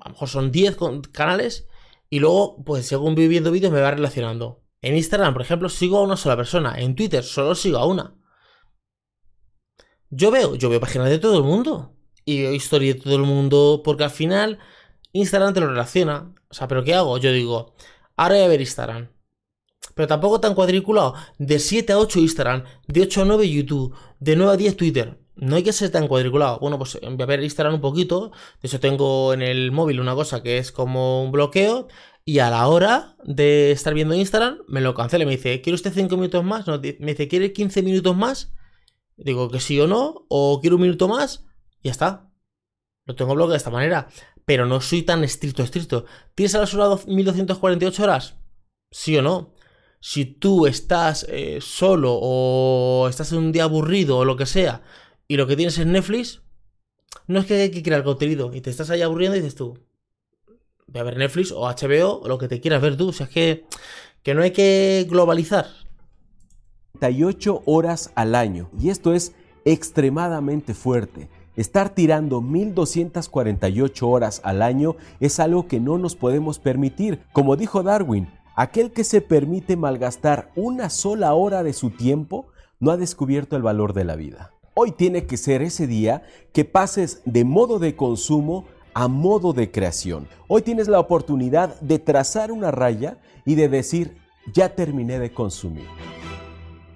a 0.00 0.08
lo 0.08 0.14
mejor 0.14 0.28
son 0.28 0.50
10 0.50 0.76
canales, 1.12 1.68
y 2.08 2.18
luego, 2.18 2.64
pues 2.64 2.84
según 2.84 3.14
voy 3.14 3.28
viendo 3.28 3.52
vídeos, 3.52 3.72
me 3.72 3.80
va 3.80 3.92
relacionando. 3.92 4.64
En 4.82 4.96
Instagram, 4.96 5.34
por 5.34 5.42
ejemplo, 5.42 5.68
sigo 5.68 5.98
a 5.98 6.02
una 6.02 6.16
sola 6.16 6.36
persona. 6.36 6.80
En 6.80 6.96
Twitter 6.96 7.22
solo 7.22 7.54
sigo 7.54 7.78
a 7.78 7.86
una. 7.86 8.16
Yo 10.08 10.32
veo, 10.32 10.56
yo 10.56 10.68
veo 10.68 10.80
páginas 10.80 11.10
de 11.10 11.20
todo 11.20 11.38
el 11.38 11.44
mundo 11.44 11.94
y 12.24 12.46
historia 12.46 12.94
de 12.94 13.00
todo 13.00 13.16
el 13.16 13.22
mundo, 13.22 13.82
porque 13.84 14.04
al 14.04 14.10
final 14.10 14.58
Instagram 15.12 15.54
te 15.54 15.60
lo 15.60 15.68
relaciona. 15.68 16.32
O 16.48 16.54
sea, 16.54 16.68
¿pero 16.68 16.84
qué 16.84 16.94
hago? 16.94 17.18
Yo 17.18 17.32
digo, 17.32 17.74
ahora 18.16 18.36
voy 18.36 18.44
a 18.44 18.48
ver 18.48 18.60
Instagram. 18.60 19.08
Pero 19.94 20.08
tampoco 20.08 20.40
tan 20.40 20.54
cuadriculado. 20.54 21.14
De 21.38 21.58
7 21.58 21.92
a 21.92 21.98
8 21.98 22.20
Instagram, 22.20 22.64
de 22.86 23.02
8 23.02 23.22
a 23.22 23.24
9 23.24 23.50
YouTube, 23.50 23.94
de 24.18 24.36
9 24.36 24.52
a 24.52 24.56
10 24.56 24.76
Twitter. 24.76 25.20
No 25.36 25.56
hay 25.56 25.62
que 25.62 25.72
ser 25.72 25.90
tan 25.90 26.06
cuadriculado. 26.06 26.58
Bueno, 26.58 26.78
pues 26.78 26.98
voy 27.00 27.22
a 27.22 27.26
ver 27.26 27.42
Instagram 27.42 27.74
un 27.74 27.80
poquito. 27.80 28.30
De 28.60 28.68
hecho, 28.68 28.78
tengo 28.78 29.32
en 29.32 29.42
el 29.42 29.72
móvil 29.72 30.00
una 30.00 30.14
cosa 30.14 30.42
que 30.42 30.58
es 30.58 30.70
como 30.70 31.24
un 31.24 31.32
bloqueo. 31.32 31.88
Y 32.24 32.40
a 32.40 32.50
la 32.50 32.68
hora 32.68 33.16
de 33.24 33.72
estar 33.72 33.94
viendo 33.94 34.14
Instagram, 34.14 34.58
me 34.68 34.80
lo 34.80 34.94
cancela. 34.94 35.24
Me 35.24 35.32
dice, 35.32 35.62
¿quiere 35.62 35.74
usted 35.74 35.92
5 35.92 36.14
minutos 36.16 36.44
más? 36.44 36.66
me 36.66 36.78
dice, 36.78 37.26
¿quiere 37.28 37.52
15 37.52 37.82
minutos 37.82 38.16
más? 38.16 38.52
Digo 39.16 39.50
que 39.50 39.60
sí 39.60 39.80
o 39.80 39.86
no. 39.86 40.26
O 40.28 40.60
quiero 40.60 40.76
un 40.76 40.82
minuto 40.82 41.08
más 41.08 41.46
ya 41.82 41.90
está. 41.90 42.30
Lo 43.06 43.14
tengo 43.14 43.34
bloqueado 43.34 43.52
de 43.52 43.58
esta 43.58 43.70
manera. 43.70 44.08
Pero 44.44 44.66
no 44.66 44.80
soy 44.80 45.02
tan 45.02 45.24
estricto, 45.24 45.62
estricto. 45.62 46.06
¿Tienes 46.34 46.54
a 46.54 46.58
la 46.58 46.66
sola 46.66 46.98
1248 47.06 48.02
horas? 48.02 48.34
¿Sí 48.90 49.16
o 49.16 49.22
no? 49.22 49.52
Si 50.00 50.24
tú 50.24 50.66
estás 50.66 51.26
eh, 51.28 51.58
solo 51.60 52.18
o 52.20 53.08
estás 53.08 53.32
en 53.32 53.38
un 53.38 53.52
día 53.52 53.64
aburrido 53.64 54.18
o 54.18 54.24
lo 54.24 54.36
que 54.36 54.46
sea 54.46 54.82
y 55.28 55.36
lo 55.36 55.46
que 55.46 55.56
tienes 55.56 55.78
en 55.78 55.92
Netflix, 55.92 56.40
no 57.26 57.40
es 57.40 57.46
que 57.46 57.54
hay 57.54 57.70
que 57.70 57.82
crear 57.82 58.02
contenido 58.02 58.52
y 58.54 58.60
te 58.60 58.70
estás 58.70 58.90
ahí 58.90 59.02
aburriendo 59.02 59.36
y 59.36 59.40
dices 59.40 59.56
tú, 59.56 59.78
voy 60.86 61.00
a 61.00 61.04
ver 61.04 61.16
Netflix 61.16 61.52
o 61.52 61.68
HBO 61.68 62.20
o 62.22 62.28
lo 62.28 62.38
que 62.38 62.48
te 62.48 62.60
quieras 62.60 62.82
ver 62.82 62.96
tú. 62.96 63.08
O 63.08 63.12
sea, 63.12 63.26
es 63.26 63.32
que, 63.32 63.66
que 64.22 64.34
no 64.34 64.42
hay 64.42 64.52
que 64.52 65.06
globalizar. 65.08 65.66
38 67.00 67.62
horas 67.66 68.12
al 68.14 68.34
año. 68.34 68.70
Y 68.78 68.90
esto 68.90 69.14
es 69.14 69.34
extremadamente 69.64 70.74
fuerte. 70.74 71.28
Estar 71.56 71.90
tirando 71.90 72.40
1248 72.40 74.08
horas 74.08 74.40
al 74.44 74.62
año 74.62 74.96
es 75.18 75.40
algo 75.40 75.66
que 75.66 75.80
no 75.80 75.98
nos 75.98 76.14
podemos 76.14 76.58
permitir. 76.58 77.20
Como 77.32 77.56
dijo 77.56 77.82
Darwin, 77.82 78.28
aquel 78.54 78.92
que 78.92 79.04
se 79.04 79.20
permite 79.20 79.76
malgastar 79.76 80.52
una 80.54 80.90
sola 80.90 81.34
hora 81.34 81.62
de 81.62 81.72
su 81.72 81.90
tiempo 81.90 82.46
no 82.78 82.90
ha 82.90 82.96
descubierto 82.96 83.56
el 83.56 83.62
valor 83.62 83.92
de 83.92 84.04
la 84.04 84.16
vida. 84.16 84.52
Hoy 84.74 84.92
tiene 84.92 85.26
que 85.26 85.36
ser 85.36 85.60
ese 85.62 85.86
día 85.86 86.22
que 86.52 86.64
pases 86.64 87.20
de 87.24 87.44
modo 87.44 87.78
de 87.78 87.96
consumo 87.96 88.66
a 88.94 89.08
modo 89.08 89.52
de 89.52 89.70
creación. 89.70 90.28
Hoy 90.48 90.62
tienes 90.62 90.88
la 90.88 91.00
oportunidad 91.00 91.78
de 91.80 91.98
trazar 91.98 92.52
una 92.52 92.70
raya 92.70 93.18
y 93.44 93.56
de 93.56 93.68
decir, 93.68 94.16
ya 94.52 94.74
terminé 94.74 95.18
de 95.18 95.32
consumir. 95.32 95.86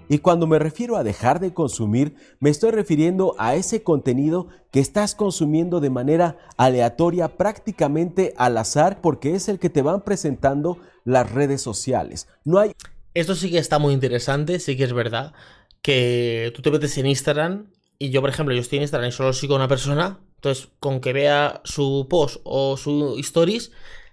Y 0.09 0.19
cuando 0.19 0.47
me 0.47 0.59
refiero 0.59 0.97
a 0.97 1.05
dejar 1.05 1.41
de 1.41 1.55
consumir, 1.55 2.15
me 2.41 2.51
estoy 2.51 2.71
refiriendo 2.71 3.35
a 3.39 3.55
ese 3.55 3.83
contenido 3.83 4.49
que 4.71 4.81
estás 4.81 5.15
consumiendo 5.15 5.81
de 5.81 5.91
manera 5.91 6.37
aleatoria, 6.57 7.37
prácticamente 7.37 8.35
al 8.37 8.59
azar, 8.59 9.01
porque 9.01 9.35
es 9.35 9.49
el 9.49 9.59
que 9.59 9.71
te 9.71 9.83
van 9.83 10.03
presentando 10.03 10.79
las 11.05 11.31
redes 11.31 11.63
sociales. 11.63 12.29
No 12.45 12.59
hay... 12.59 12.73
Esto 13.15 13.35
sí 13.35 13.51
que 13.51 13.59
está 13.59 13.79
muy 13.79 13.95
interesante, 13.95 14.59
sí 14.59 14.77
que 14.77 14.85
es 14.85 14.93
verdad, 14.93 15.35
que 15.83 16.53
tú 16.55 16.63
te 16.63 16.71
metes 16.73 16.99
en 16.99 17.07
Instagram 17.07 17.71
y 17.99 18.11
yo, 18.11 18.21
por 18.21 18.31
ejemplo, 18.31 18.55
yo 18.55 18.61
estoy 18.61 18.79
en 18.79 18.83
Instagram 18.83 19.09
y 19.09 19.13
solo 19.13 19.33
sigo 19.33 19.55
a 19.55 19.59
una 19.59 19.69
persona, 19.69 20.19
entonces 20.35 20.69
con 20.81 21.01
que 21.01 21.13
vea 21.13 21.61
su 21.63 22.09
post 22.11 22.41
o 22.43 22.77
su 22.77 23.17
stories, 23.21 23.71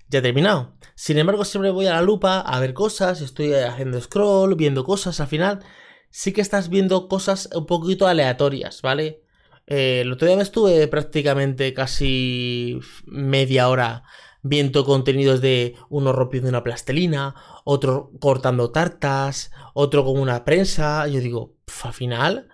ya 0.08 0.20
he 0.20 0.22
terminado. 0.22 0.74
Sin 0.94 1.18
embargo, 1.18 1.46
siempre 1.46 1.72
voy 1.72 1.88
a 1.88 1.94
la 1.94 2.02
lupa 2.04 2.42
a 2.42 2.60
ver 2.60 2.76
cosas, 2.76 3.22
estoy 3.22 3.54
haciendo 3.56 4.00
scroll, 4.00 4.56
viendo 4.56 4.84
cosas, 4.84 5.20
al 5.20 5.28
final 5.28 5.64
sí 6.12 6.34
que 6.34 6.42
estás 6.42 6.70
viendo 6.70 7.08
cosas 7.08 7.50
un 7.56 7.66
poquito 7.66 8.08
aleatorias, 8.08 8.82
¿vale? 8.82 9.24
Eh, 9.68 10.02
el 10.02 10.12
otro 10.12 10.28
día 10.28 10.38
me 10.38 10.44
estuve 10.44 10.88
prácticamente 10.88 11.74
casi 11.74 12.80
media 13.06 13.70
hora 13.70 14.04
viendo 14.44 14.86
contenidos 14.86 15.42
de 15.42 15.76
uno 15.90 16.14
rompiendo 16.14 16.50
una 16.50 16.64
plastelina, 16.64 17.36
otro 17.64 18.12
cortando 18.20 18.72
tartas, 18.72 19.52
otro 19.74 20.04
con 20.04 20.20
una 20.20 20.44
prensa. 20.46 21.08
Yo 21.08 21.20
digo, 21.20 21.56
al 21.84 21.94
final, 21.94 22.50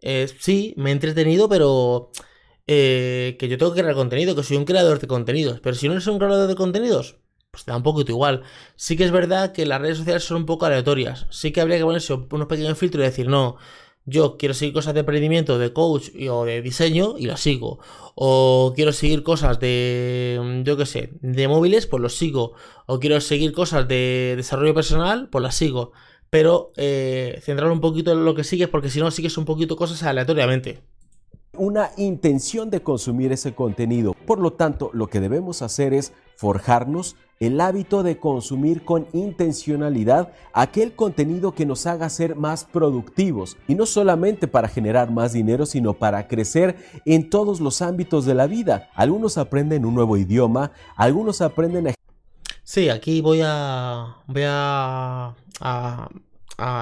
eh, 0.00 0.28
sí, 0.38 0.74
me 0.76 0.90
he 0.90 0.92
entretenido, 0.92 1.48
pero 1.48 2.10
eh, 2.66 3.36
que 3.38 3.48
yo 3.48 3.58
tengo 3.58 3.74
que 3.74 3.80
crear 3.80 3.94
contenido, 3.94 4.34
que 4.36 4.42
soy 4.42 4.56
un 4.56 4.64
creador 4.64 5.00
de 5.00 5.08
contenidos. 5.08 5.60
Pero 5.60 5.76
si 5.76 5.88
no 5.88 5.94
eres 5.94 6.06
un 6.06 6.18
creador 6.18 6.48
de 6.48 6.54
contenidos, 6.54 7.18
pues 7.52 7.66
da 7.66 7.76
un 7.76 7.82
poquito 7.82 8.12
igual. 8.12 8.42
Sí 8.76 8.96
que 8.96 9.04
es 9.04 9.10
verdad 9.12 9.52
que 9.52 9.66
las 9.66 9.80
redes 9.80 9.98
sociales 9.98 10.24
son 10.24 10.38
un 10.38 10.46
poco 10.46 10.64
aleatorias. 10.66 11.26
Sí 11.30 11.52
que 11.52 11.60
habría 11.60 11.76
que 11.76 11.84
ponerse 11.84 12.14
unos 12.14 12.48
pequeños 12.48 12.78
filtros 12.78 13.02
y 13.02 13.04
decir, 13.04 13.28
no, 13.28 13.56
yo 14.06 14.38
quiero 14.38 14.54
seguir 14.54 14.72
cosas 14.72 14.94
de 14.94 15.00
emprendimiento, 15.00 15.58
de 15.58 15.72
coach 15.72 16.08
o 16.30 16.46
de 16.46 16.62
diseño 16.62 17.16
y 17.18 17.26
las 17.26 17.40
sigo. 17.40 17.78
O 18.14 18.72
quiero 18.74 18.92
seguir 18.92 19.22
cosas 19.22 19.60
de, 19.60 20.62
yo 20.64 20.78
qué 20.78 20.86
sé, 20.86 21.10
de 21.20 21.46
móviles, 21.46 21.86
pues 21.86 22.02
los 22.02 22.16
sigo. 22.16 22.54
O 22.86 22.98
quiero 22.98 23.20
seguir 23.20 23.52
cosas 23.52 23.86
de 23.86 24.32
desarrollo 24.34 24.74
personal, 24.74 25.28
pues 25.30 25.42
las 25.42 25.54
sigo. 25.54 25.92
Pero 26.30 26.72
eh, 26.76 27.38
centrar 27.42 27.70
un 27.70 27.82
poquito 27.82 28.12
en 28.12 28.24
lo 28.24 28.34
que 28.34 28.44
sigues, 28.44 28.68
porque 28.68 28.88
si 28.88 28.98
no 28.98 29.10
sigues 29.10 29.36
un 29.36 29.44
poquito 29.44 29.76
cosas 29.76 30.02
aleatoriamente 30.04 30.82
una 31.56 31.90
intención 31.98 32.70
de 32.70 32.82
consumir 32.82 33.32
ese 33.32 33.54
contenido. 33.54 34.14
Por 34.26 34.38
lo 34.38 34.54
tanto, 34.54 34.90
lo 34.94 35.08
que 35.08 35.20
debemos 35.20 35.62
hacer 35.62 35.92
es 35.92 36.12
forjarnos 36.36 37.16
el 37.42 37.60
hábito 37.60 38.04
de 38.04 38.18
consumir 38.18 38.84
con 38.84 39.08
intencionalidad 39.12 40.32
aquel 40.52 40.94
contenido 40.94 41.56
que 41.56 41.66
nos 41.66 41.86
haga 41.86 42.08
ser 42.08 42.36
más 42.36 42.64
productivos 42.64 43.56
y 43.66 43.74
no 43.74 43.84
solamente 43.84 44.46
para 44.46 44.68
generar 44.68 45.10
más 45.10 45.32
dinero, 45.32 45.66
sino 45.66 45.94
para 45.94 46.28
crecer 46.28 46.76
en 47.04 47.30
todos 47.30 47.60
los 47.60 47.82
ámbitos 47.82 48.26
de 48.26 48.34
la 48.34 48.46
vida. 48.46 48.90
Algunos 48.94 49.38
aprenden 49.38 49.84
un 49.84 49.96
nuevo 49.96 50.16
idioma, 50.16 50.70
algunos 50.94 51.40
aprenden 51.40 51.88
a... 51.88 51.94
Sí, 52.62 52.88
aquí 52.88 53.20
voy 53.20 53.40
a... 53.44 54.18
voy 54.28 54.44
a... 54.46 55.34
a, 55.60 56.08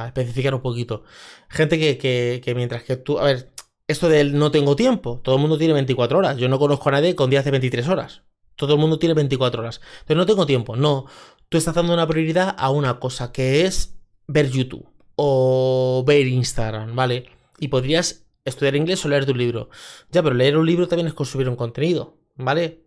especificar 0.09 0.55
un 0.55 0.61
poquito. 0.61 1.05
Gente 1.49 1.79
que, 1.79 1.97
que, 1.97 2.43
que 2.45 2.55
mientras 2.55 2.83
que 2.83 2.97
tú... 2.97 3.19
A 3.19 3.25
ver, 3.25 3.51
esto 3.89 4.11
del 4.11 4.39
no 4.39 4.51
tengo 4.51 4.77
tiempo, 4.77 5.21
todo 5.25 5.37
el 5.37 5.41
mundo 5.41 5.57
tiene 5.57 5.73
24 5.73 6.19
horas. 6.19 6.37
Yo 6.37 6.51
no 6.51 6.59
conozco 6.59 6.91
a 6.91 6.93
nadie 6.93 7.17
con 7.17 7.31
días 7.31 7.47
de 7.47 7.51
23 7.51 7.89
horas. 7.89 8.23
Todo 8.61 8.75
el 8.75 8.81
mundo 8.81 8.99
tiene 8.99 9.15
24 9.15 9.63
horas. 9.63 9.81
Pero 10.07 10.19
no 10.19 10.27
tengo 10.27 10.45
tiempo. 10.45 10.77
No. 10.77 11.07
Tú 11.49 11.57
estás 11.57 11.75
dando 11.75 11.95
una 11.95 12.07
prioridad 12.07 12.55
a 12.59 12.71
una 12.71 13.01
cosa 13.01 13.33
que 13.33 13.65
es 13.65 13.97
ver 14.27 14.51
YouTube 14.51 14.87
o 15.17 16.05
ver 16.07 16.27
Instagram, 16.27 16.95
¿vale? 16.95 17.31
Y 17.59 17.69
podrías 17.69 18.27
estudiar 18.45 18.77
inglés 18.77 19.03
o 19.05 19.09
leer 19.09 19.25
tu 19.25 19.35
libro. 19.35 19.71
Ya, 20.13 20.23
pero 20.23 20.35
leer 20.35 20.59
un 20.59 20.67
libro 20.67 20.89
también 20.89 21.09
es 21.09 21.15
consumir 21.15 21.49
un 21.49 21.57
contenido, 21.57 22.19
¿vale? 22.37 22.85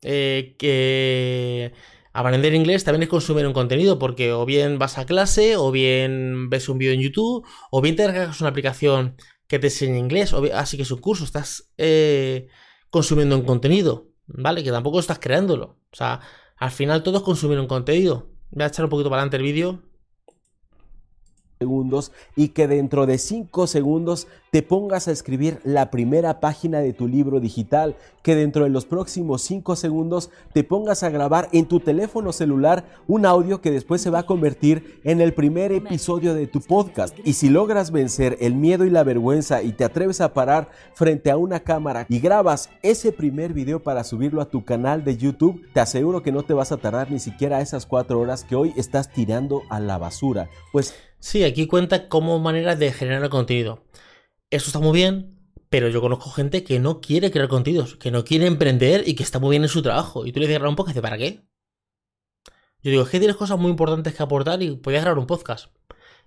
Eh, 0.00 0.56
que 0.58 1.72
aprender 2.14 2.54
inglés 2.54 2.84
también 2.84 3.02
es 3.02 3.08
consumir 3.10 3.46
un 3.46 3.52
contenido 3.52 3.98
porque 3.98 4.32
o 4.32 4.44
bien 4.46 4.78
vas 4.78 4.98
a 4.98 5.06
clase 5.06 5.56
o 5.56 5.70
bien 5.70 6.50
ves 6.50 6.68
un 6.68 6.78
vídeo 6.78 6.92
en 6.92 7.00
YouTube 7.00 7.46
o 7.70 7.80
bien 7.80 7.96
te 7.96 8.02
descargas 8.02 8.40
una 8.40 8.50
aplicación 8.50 9.16
que 9.46 9.58
te 9.58 9.66
enseña 9.66 9.98
inglés, 9.98 10.32
o 10.32 10.42
así 10.54 10.78
que 10.78 10.82
es 10.84 10.90
un 10.90 11.00
curso, 11.00 11.24
estás 11.24 11.70
eh, 11.76 12.48
consumiendo 12.88 13.36
un 13.36 13.44
contenido. 13.44 14.11
¿Vale? 14.26 14.62
Que 14.62 14.70
tampoco 14.70 15.00
estás 15.00 15.18
creándolo. 15.18 15.76
O 15.92 15.96
sea, 15.96 16.20
al 16.56 16.70
final 16.70 17.02
todos 17.02 17.22
consumieron 17.22 17.66
contenido. 17.66 18.28
Voy 18.50 18.64
a 18.64 18.66
echar 18.68 18.84
un 18.84 18.90
poquito 18.90 19.10
para 19.10 19.22
adelante 19.22 19.36
el 19.38 19.42
vídeo 19.42 19.82
y 22.36 22.48
que 22.48 22.66
dentro 22.66 23.06
de 23.06 23.18
5 23.18 23.66
segundos 23.66 24.26
te 24.50 24.62
pongas 24.62 25.08
a 25.08 25.12
escribir 25.12 25.60
la 25.64 25.90
primera 25.90 26.38
página 26.38 26.80
de 26.80 26.92
tu 26.92 27.08
libro 27.08 27.40
digital, 27.40 27.96
que 28.22 28.34
dentro 28.34 28.64
de 28.64 28.70
los 28.70 28.84
próximos 28.84 29.40
5 29.42 29.76
segundos 29.76 30.30
te 30.52 30.62
pongas 30.62 31.02
a 31.02 31.08
grabar 31.08 31.48
en 31.52 31.64
tu 31.64 31.80
teléfono 31.80 32.32
celular 32.32 32.84
un 33.06 33.24
audio 33.24 33.62
que 33.62 33.70
después 33.70 34.02
se 34.02 34.10
va 34.10 34.20
a 34.20 34.26
convertir 34.26 35.00
en 35.04 35.22
el 35.22 35.32
primer 35.32 35.72
episodio 35.72 36.34
de 36.34 36.46
tu 36.46 36.60
podcast. 36.60 37.16
Y 37.24 37.32
si 37.32 37.48
logras 37.48 37.92
vencer 37.92 38.36
el 38.40 38.54
miedo 38.54 38.84
y 38.84 38.90
la 38.90 39.04
vergüenza 39.04 39.62
y 39.62 39.72
te 39.72 39.84
atreves 39.84 40.20
a 40.20 40.34
parar 40.34 40.70
frente 40.94 41.30
a 41.30 41.38
una 41.38 41.60
cámara 41.60 42.04
y 42.10 42.20
grabas 42.20 42.68
ese 42.82 43.10
primer 43.10 43.54
video 43.54 43.82
para 43.82 44.04
subirlo 44.04 44.42
a 44.42 44.50
tu 44.50 44.66
canal 44.66 45.02
de 45.02 45.16
YouTube, 45.16 45.62
te 45.72 45.80
aseguro 45.80 46.22
que 46.22 46.32
no 46.32 46.42
te 46.42 46.52
vas 46.52 46.72
a 46.72 46.76
tardar 46.76 47.10
ni 47.10 47.20
siquiera 47.20 47.62
esas 47.62 47.86
4 47.86 48.20
horas 48.20 48.44
que 48.44 48.56
hoy 48.56 48.74
estás 48.76 49.10
tirando 49.10 49.62
a 49.70 49.80
la 49.80 49.96
basura. 49.96 50.50
Pues 50.72 50.94
Sí, 51.22 51.44
aquí 51.44 51.68
cuenta 51.68 52.08
como 52.08 52.40
manera 52.40 52.74
de 52.74 52.92
generar 52.92 53.28
contenido. 53.30 53.84
Eso 54.50 54.66
está 54.66 54.80
muy 54.80 54.92
bien, 54.92 55.38
pero 55.70 55.88
yo 55.88 56.00
conozco 56.00 56.30
gente 56.30 56.64
que 56.64 56.80
no 56.80 57.00
quiere 57.00 57.30
crear 57.30 57.48
contenidos, 57.48 57.94
que 57.94 58.10
no 58.10 58.24
quiere 58.24 58.46
emprender 58.46 59.04
y 59.06 59.14
que 59.14 59.22
está 59.22 59.38
muy 59.38 59.50
bien 59.50 59.62
en 59.62 59.68
su 59.68 59.82
trabajo. 59.82 60.26
Y 60.26 60.32
tú 60.32 60.40
le 60.40 60.48
dices 60.48 60.60
un 60.60 60.74
podcast, 60.74 60.98
¿para 60.98 61.16
qué? 61.16 61.46
Yo 62.82 62.90
digo, 62.90 63.04
es 63.04 63.08
que 63.08 63.20
tienes 63.20 63.36
cosas 63.36 63.56
muy 63.56 63.70
importantes 63.70 64.14
que 64.16 64.22
aportar 64.22 64.60
y 64.64 64.74
podías 64.76 65.02
grabar 65.02 65.20
un 65.20 65.28
podcast. 65.28 65.68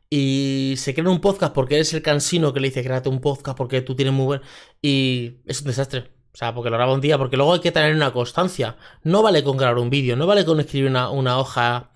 Y 0.10 0.76
se 0.78 0.94
crea 0.94 1.10
un 1.10 1.20
podcast 1.20 1.54
porque 1.54 1.76
eres 1.76 1.94
el 1.94 2.02
cansino 2.02 2.54
que 2.54 2.62
le 2.62 2.70
dice, 2.70 2.82
créate 2.82 3.10
un 3.10 3.20
podcast 3.20 3.58
porque 3.58 3.82
tú 3.82 3.96
tienes 3.98 4.14
muy 4.14 4.26
buen... 4.26 4.42
Y 4.82 5.42
es 5.46 5.60
un 5.60 5.68
desastre. 5.68 6.14
O 6.34 6.38
sea, 6.38 6.56
porque 6.56 6.70
lo 6.70 6.78
graba 6.78 6.94
un 6.94 7.02
día, 7.02 7.18
porque 7.18 7.36
luego 7.36 7.54
hay 7.54 7.60
que 7.60 7.74
tener 7.74 7.94
una 7.94 8.14
constancia. 8.14 8.78
No 9.04 9.22
vale 9.22 9.44
con 9.44 9.58
grabar 9.58 9.78
un 9.78 9.90
vídeo, 9.90 10.16
no 10.16 10.26
vale 10.26 10.46
con 10.46 10.62
escribir 10.62 10.90
una 10.90 11.38
hoja 11.38 11.92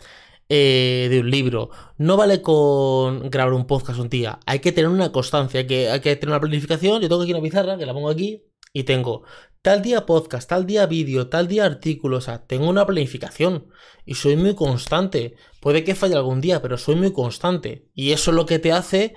eh, 0.49 1.07
de 1.11 1.19
un 1.19 1.29
libro. 1.29 1.69
No 1.97 2.17
vale 2.17 2.41
con 2.41 3.29
grabar 3.29 3.53
un 3.53 3.67
podcast 3.67 3.99
un 3.99 4.09
día. 4.09 4.39
Hay 4.47 4.59
que 4.59 4.71
tener 4.71 4.89
una 4.89 5.11
constancia, 5.11 5.59
hay 5.59 5.67
que, 5.67 6.15
tener 6.15 6.29
una 6.29 6.39
planificación. 6.39 7.01
Yo 7.01 7.07
tengo 7.07 7.21
aquí 7.21 7.33
una 7.33 7.41
pizarra 7.41 7.77
que 7.77 7.85
la 7.85 7.93
pongo 7.93 8.09
aquí 8.09 8.43
y 8.73 8.83
tengo 8.83 9.23
tal 9.61 9.83
día 9.83 10.07
podcast, 10.07 10.49
tal 10.49 10.65
día 10.65 10.87
vídeo, 10.87 11.27
tal 11.29 11.47
día 11.47 11.65
artículo. 11.65 12.17
O 12.17 12.21
sea, 12.21 12.47
tengo 12.47 12.67
una 12.67 12.87
planificación 12.87 13.67
y 14.05 14.15
soy 14.15 14.37
muy 14.37 14.55
constante. 14.55 15.35
Puede 15.61 15.83
que 15.83 15.93
falle 15.93 16.15
algún 16.15 16.41
día, 16.41 16.63
pero 16.63 16.79
soy 16.79 16.95
muy 16.95 17.13
constante. 17.13 17.87
Y 17.93 18.11
eso 18.11 18.31
es 18.31 18.35
lo 18.35 18.47
que 18.47 18.57
te 18.57 18.71
hace 18.71 19.13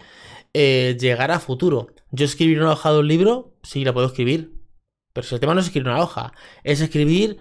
eh, 0.53 0.99
llegar 1.01 1.31
a 1.31 1.41
futuro. 1.41 1.87
Yo 2.11 2.27
escribir 2.27 2.61
una 2.61 2.73
hoja 2.73 2.93
de 2.93 2.99
un 2.99 3.09
libro, 3.09 3.57
sí, 3.63 3.85
la 3.87 3.95
puedo 3.95 4.09
escribir. 4.09 4.53
Pero 5.15 5.27
si 5.27 5.35
el 5.35 5.41
tema 5.41 5.55
no 5.55 5.61
es 5.61 5.67
escribir 5.67 5.89
una 5.89 6.03
hoja, 6.03 6.35
es 6.63 6.83
escribir 6.83 7.39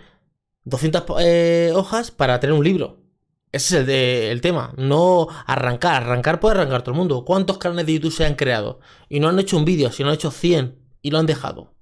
200 0.64 1.04
eh, 1.20 1.72
hojas 1.76 2.12
para 2.12 2.40
tener 2.40 2.56
un 2.56 2.64
libro. 2.64 3.01
Ese 3.52 3.82
es 3.82 4.32
el, 4.32 4.42
tema. 4.42 4.74
No 4.78 5.28
arrancar. 5.46 6.04
Arrancar 6.04 6.40
puede 6.40 6.56
arrancar 6.56 6.84
todo 6.84 6.94
el 6.94 6.98
mundo. 6.98 7.26
¿Cuántos 7.26 7.58
canales 7.58 7.86
de 7.86 7.94
YouTube 7.94 8.14
se 8.14 8.26
han 8.26 8.36
creado? 8.36 8.80
Y 9.10 9.20
no 9.20 9.28
han 9.28 9.40
hecho 9.40 9.58
un 9.58 9.66
vídeo, 9.66 9.92
sino 9.92 10.10
han 10.10 10.16
hecho 10.16 10.32
100 10.32 10.80
y 11.02 11.12
lo 11.12 11.20
han 11.20 11.26
dejado. 11.26 11.74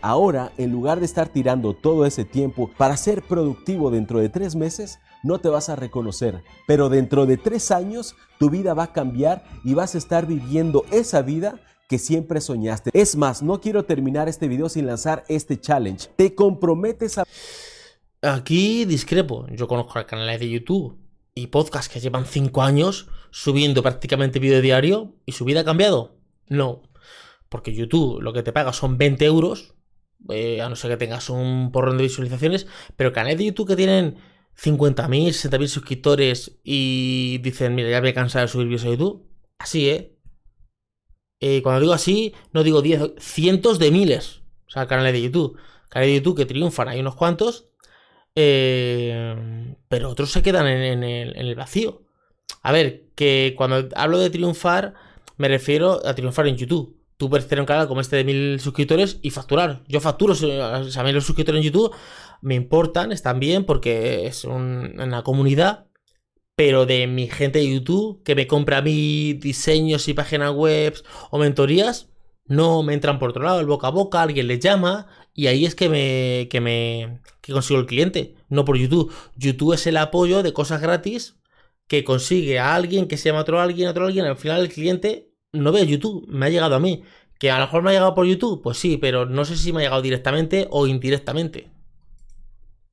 Ahora, 0.00 0.50
en 0.58 0.72
lugar 0.72 0.98
de 0.98 1.06
estar 1.06 1.28
tirando 1.28 1.74
todo 1.74 2.06
ese 2.06 2.24
tiempo 2.24 2.70
para 2.76 2.96
ser 2.96 3.22
productivo 3.22 3.90
dentro 3.90 4.18
de 4.18 4.28
tres 4.28 4.56
meses, 4.56 4.98
no 5.22 5.38
te 5.38 5.48
vas 5.48 5.68
a 5.68 5.76
reconocer. 5.76 6.42
Pero 6.66 6.88
dentro 6.88 7.24
de 7.24 7.36
tres 7.36 7.70
años, 7.70 8.16
tu 8.40 8.50
vida 8.50 8.74
va 8.74 8.84
a 8.84 8.92
cambiar 8.92 9.44
y 9.64 9.74
vas 9.74 9.94
a 9.94 9.98
estar 9.98 10.26
viviendo 10.26 10.84
esa 10.90 11.22
vida 11.22 11.60
que 11.88 11.98
siempre 11.98 12.40
soñaste. 12.40 12.90
Es 12.94 13.16
más, 13.16 13.42
no 13.42 13.60
quiero 13.60 13.84
terminar 13.84 14.28
este 14.28 14.48
video 14.48 14.68
sin 14.68 14.86
lanzar 14.86 15.24
este 15.28 15.60
challenge. 15.60 16.08
Te 16.16 16.34
comprometes 16.34 17.18
a... 17.18 17.24
Aquí 18.22 18.84
discrepo. 18.84 19.48
Yo 19.50 19.66
conozco 19.66 19.94
canales 20.06 20.38
de 20.38 20.48
YouTube 20.48 20.96
y 21.34 21.48
podcasts 21.48 21.92
que 21.92 21.98
llevan 21.98 22.24
5 22.24 22.62
años 22.62 23.08
subiendo 23.32 23.82
prácticamente 23.82 24.38
vídeo 24.38 24.60
diario 24.60 25.16
y 25.26 25.32
su 25.32 25.44
vida 25.44 25.60
ha 25.60 25.64
cambiado. 25.64 26.20
No. 26.46 26.82
Porque 27.48 27.74
YouTube 27.74 28.20
lo 28.22 28.32
que 28.32 28.44
te 28.44 28.52
paga 28.52 28.72
son 28.72 28.96
20 28.96 29.24
euros, 29.24 29.74
eh, 30.28 30.62
a 30.62 30.68
no 30.68 30.76
ser 30.76 30.92
que 30.92 30.98
tengas 30.98 31.30
un 31.30 31.72
porrón 31.72 31.96
de 31.96 32.04
visualizaciones, 32.04 32.68
pero 32.96 33.12
canales 33.12 33.38
de 33.38 33.46
YouTube 33.46 33.66
que 33.66 33.76
tienen 33.76 34.18
50.000, 34.56 35.28
60.000 35.30 35.66
suscriptores 35.66 36.60
y 36.62 37.38
dicen, 37.38 37.74
mira, 37.74 37.90
ya 37.90 38.00
me 38.00 38.10
he 38.10 38.14
cansado 38.14 38.46
de 38.46 38.52
subir 38.52 38.68
vídeos 38.68 38.84
a 38.84 38.90
YouTube. 38.90 39.26
Así, 39.58 39.88
¿eh? 39.88 40.16
¿eh? 41.40 41.60
Cuando 41.60 41.80
digo 41.80 41.92
así, 41.92 42.34
no 42.52 42.62
digo 42.62 42.82
10, 42.82 43.14
cientos 43.18 43.80
de 43.80 43.90
miles. 43.90 44.42
O 44.68 44.70
sea, 44.70 44.86
canales 44.86 45.12
de 45.12 45.22
YouTube. 45.22 45.58
Canales 45.88 46.12
de 46.12 46.18
YouTube 46.18 46.36
que 46.36 46.46
triunfan, 46.46 46.88
hay 46.88 47.00
unos 47.00 47.16
cuantos. 47.16 47.71
Eh, 48.34 49.74
pero 49.88 50.08
otros 50.08 50.30
se 50.30 50.42
quedan 50.42 50.66
en, 50.66 51.02
el, 51.02 51.54
vacío. 51.54 52.02
A 52.62 52.72
ver, 52.72 53.10
que 53.14 53.54
cuando 53.56 53.88
hablo 53.94 54.18
de 54.18 54.30
triunfar, 54.30 54.94
me 55.36 55.48
refiero 55.48 56.04
a 56.06 56.14
triunfar 56.14 56.46
en 56.46 56.56
YouTube. 56.56 56.98
Tú 57.16 57.28
puedes 57.28 57.46
tener 57.46 57.60
un 57.60 57.66
canal 57.66 57.88
como 57.88 58.00
este 58.00 58.16
de 58.16 58.24
mil 58.24 58.60
suscriptores 58.60 59.18
y 59.22 59.30
facturar. 59.30 59.84
Yo 59.86 60.00
facturo, 60.00 60.34
a 60.34 61.02
mí 61.04 61.12
los 61.12 61.24
suscriptores 61.24 61.60
en 61.60 61.70
YouTube 61.70 61.94
me 62.40 62.54
importan, 62.54 63.12
están 63.12 63.38
bien 63.38 63.64
porque 63.64 64.26
es 64.26 64.44
una 64.44 65.22
comunidad, 65.22 65.86
pero 66.56 66.86
de 66.86 67.06
mi 67.06 67.28
gente 67.28 67.60
de 67.60 67.72
YouTube 67.72 68.22
que 68.24 68.34
me 68.34 68.46
compra 68.46 68.82
mi 68.82 69.34
diseños 69.34 70.08
y 70.08 70.14
páginas 70.14 70.52
web 70.52 70.94
o 71.30 71.38
mentorías, 71.38 72.08
no 72.46 72.82
me 72.82 72.94
entran 72.94 73.18
por 73.18 73.30
otro 73.30 73.44
lado, 73.44 73.60
el 73.60 73.66
boca 73.66 73.86
a 73.86 73.90
boca, 73.90 74.22
alguien 74.22 74.48
les 74.48 74.58
llama 74.58 75.06
y 75.34 75.46
ahí 75.46 75.64
es 75.64 75.74
que 75.74 75.88
me, 75.88 76.48
que 76.50 76.60
me 76.60 77.20
que 77.40 77.52
consigo 77.52 77.80
el 77.80 77.86
cliente, 77.86 78.34
no 78.48 78.64
por 78.64 78.76
YouTube. 78.76 79.12
YouTube 79.36 79.74
es 79.74 79.86
el 79.86 79.96
apoyo 79.96 80.42
de 80.42 80.52
cosas 80.52 80.80
gratis 80.80 81.36
que 81.88 82.04
consigue 82.04 82.58
a 82.58 82.74
alguien, 82.74 83.08
que 83.08 83.16
se 83.16 83.28
llama 83.28 83.40
otro 83.40 83.60
alguien, 83.60 83.88
otro 83.88 84.06
alguien, 84.06 84.24
al 84.26 84.36
final 84.36 84.60
el 84.60 84.72
cliente 84.72 85.32
no 85.52 85.72
ve 85.72 85.86
YouTube, 85.86 86.26
me 86.28 86.46
ha 86.46 86.50
llegado 86.50 86.74
a 86.74 86.80
mí. 86.80 87.02
Que 87.38 87.50
a 87.50 87.58
lo 87.58 87.64
mejor 87.64 87.82
me 87.82 87.90
ha 87.90 87.92
llegado 87.92 88.14
por 88.14 88.26
YouTube, 88.26 88.62
pues 88.62 88.78
sí, 88.78 88.98
pero 88.98 89.26
no 89.26 89.44
sé 89.44 89.56
si 89.56 89.72
me 89.72 89.80
ha 89.80 89.82
llegado 89.82 90.02
directamente 90.02 90.68
o 90.70 90.86
indirectamente 90.86 91.72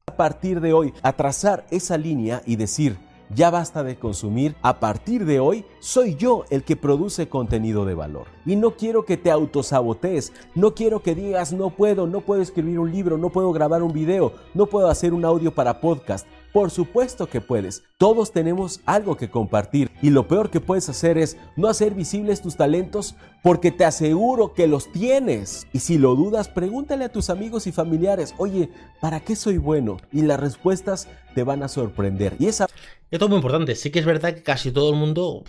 a 0.09 0.17
partir 0.17 0.59
de 0.59 0.73
hoy 0.73 0.91
a 1.03 1.13
trazar 1.13 1.67
esa 1.69 1.97
línea 1.97 2.41
y 2.45 2.55
decir, 2.55 2.97
ya 3.33 3.49
basta 3.49 3.83
de 3.83 3.97
consumir, 3.97 4.55
a 4.61 4.79
partir 4.79 5.25
de 5.25 5.39
hoy 5.39 5.65
soy 5.79 6.15
yo 6.15 6.45
el 6.49 6.63
que 6.63 6.75
produce 6.75 7.29
contenido 7.29 7.85
de 7.85 7.93
valor. 7.93 8.27
Y 8.45 8.55
no 8.55 8.75
quiero 8.75 9.05
que 9.05 9.17
te 9.17 9.31
autosabotees, 9.31 10.33
no 10.55 10.73
quiero 10.73 11.01
que 11.01 11.15
digas 11.15 11.53
no 11.53 11.69
puedo, 11.69 12.07
no 12.07 12.21
puedo 12.21 12.41
escribir 12.41 12.79
un 12.79 12.91
libro, 12.91 13.17
no 13.17 13.29
puedo 13.29 13.51
grabar 13.51 13.83
un 13.83 13.93
video, 13.93 14.33
no 14.53 14.65
puedo 14.65 14.89
hacer 14.89 15.13
un 15.13 15.25
audio 15.25 15.53
para 15.53 15.81
podcast. 15.81 16.27
Por 16.51 16.71
supuesto 16.71 17.27
que 17.29 17.41
puedes. 17.41 17.83
Todos 17.99 18.31
tenemos 18.31 18.81
algo 18.85 19.17
que 19.17 19.29
compartir 19.29 19.91
y 20.01 20.09
lo 20.09 20.27
peor 20.27 20.49
que 20.49 20.59
puedes 20.59 20.89
hacer 20.89 21.17
es 21.17 21.37
no 21.55 21.67
hacer 21.67 21.93
visibles 21.93 22.41
tus 22.41 22.55
talentos 22.55 23.15
porque 23.43 23.71
te 23.71 23.85
aseguro 23.85 24.53
que 24.53 24.67
los 24.67 24.91
tienes. 24.91 25.67
Y 25.73 25.79
si 25.79 25.99
lo 25.99 26.15
dudas, 26.15 26.47
pregúntale 26.47 27.05
a 27.05 27.11
tus 27.11 27.29
amigos 27.29 27.67
y 27.67 27.71
familiares, 27.71 28.33
oye, 28.37 28.69
¿para 28.99 29.19
qué 29.19 29.35
soy 29.35 29.57
bueno? 29.57 29.97
Y 30.11 30.23
las 30.23 30.39
respuestas 30.39 31.07
te 31.35 31.43
van 31.43 31.61
a 31.61 31.67
sorprender. 31.67 32.35
Y 32.39 32.47
esa... 32.47 32.67
Esto 33.11 33.25
es 33.25 33.29
muy 33.29 33.37
importante. 33.37 33.75
Sí 33.75 33.91
que 33.91 33.99
es 33.99 34.05
verdad 34.05 34.33
que 34.33 34.43
casi 34.43 34.71
todo 34.71 34.91
el 34.91 34.95
mundo, 34.95 35.43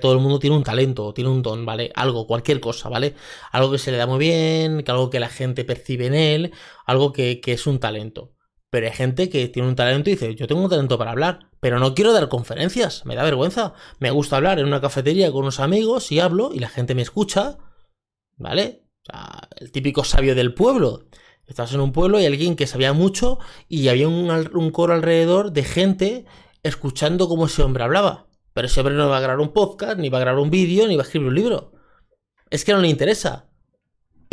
todo 0.00 0.12
el 0.12 0.20
mundo 0.20 0.38
tiene 0.38 0.56
un 0.56 0.62
talento, 0.62 1.12
tiene 1.12 1.30
un 1.30 1.42
don, 1.42 1.66
¿vale? 1.66 1.90
Algo, 1.94 2.26
cualquier 2.26 2.60
cosa, 2.60 2.88
¿vale? 2.88 3.14
Algo 3.52 3.72
que 3.72 3.78
se 3.78 3.90
le 3.90 3.98
da 3.98 4.06
muy 4.06 4.18
bien, 4.18 4.82
que 4.82 4.90
algo 4.90 5.10
que 5.10 5.20
la 5.20 5.28
gente 5.28 5.64
percibe 5.64 6.06
en 6.06 6.14
él, 6.14 6.52
algo 6.86 7.12
que 7.12 7.40
es 7.44 7.66
un 7.66 7.78
talento. 7.78 8.34
Pero 8.74 8.88
hay 8.88 8.92
gente 8.92 9.30
que 9.30 9.46
tiene 9.46 9.68
un 9.68 9.76
talento 9.76 10.10
y 10.10 10.14
dice, 10.14 10.34
yo 10.34 10.48
tengo 10.48 10.60
un 10.60 10.68
talento 10.68 10.98
para 10.98 11.12
hablar, 11.12 11.48
pero 11.60 11.78
no 11.78 11.94
quiero 11.94 12.12
dar 12.12 12.28
conferencias, 12.28 13.06
me 13.06 13.14
da 13.14 13.22
vergüenza. 13.22 13.74
Me 14.00 14.10
gusta 14.10 14.34
hablar 14.34 14.58
en 14.58 14.66
una 14.66 14.80
cafetería 14.80 15.30
con 15.30 15.42
unos 15.42 15.60
amigos 15.60 16.10
y 16.10 16.18
hablo 16.18 16.50
y 16.52 16.58
la 16.58 16.68
gente 16.68 16.96
me 16.96 17.02
escucha, 17.02 17.56
¿vale? 18.36 18.88
O 19.02 19.12
sea, 19.12 19.48
el 19.58 19.70
típico 19.70 20.02
sabio 20.02 20.34
del 20.34 20.54
pueblo. 20.54 21.06
Estás 21.46 21.72
en 21.72 21.82
un 21.82 21.92
pueblo 21.92 22.18
y 22.18 22.26
alguien 22.26 22.56
que 22.56 22.66
sabía 22.66 22.92
mucho 22.92 23.38
y 23.68 23.86
había 23.86 24.08
un, 24.08 24.28
un 24.28 24.70
coro 24.72 24.92
alrededor 24.92 25.52
de 25.52 25.62
gente 25.62 26.24
escuchando 26.64 27.28
cómo 27.28 27.46
ese 27.46 27.62
hombre 27.62 27.84
hablaba. 27.84 28.26
Pero 28.54 28.66
ese 28.66 28.80
hombre 28.80 28.96
no 28.96 29.08
va 29.08 29.18
a 29.18 29.20
grabar 29.20 29.38
un 29.38 29.52
podcast, 29.52 30.00
ni 30.00 30.08
va 30.08 30.18
a 30.18 30.22
grabar 30.22 30.42
un 30.42 30.50
vídeo, 30.50 30.88
ni 30.88 30.96
va 30.96 31.02
a 31.02 31.06
escribir 31.06 31.28
un 31.28 31.36
libro. 31.36 31.74
Es 32.50 32.64
que 32.64 32.72
no 32.72 32.80
le 32.80 32.88
interesa 32.88 33.53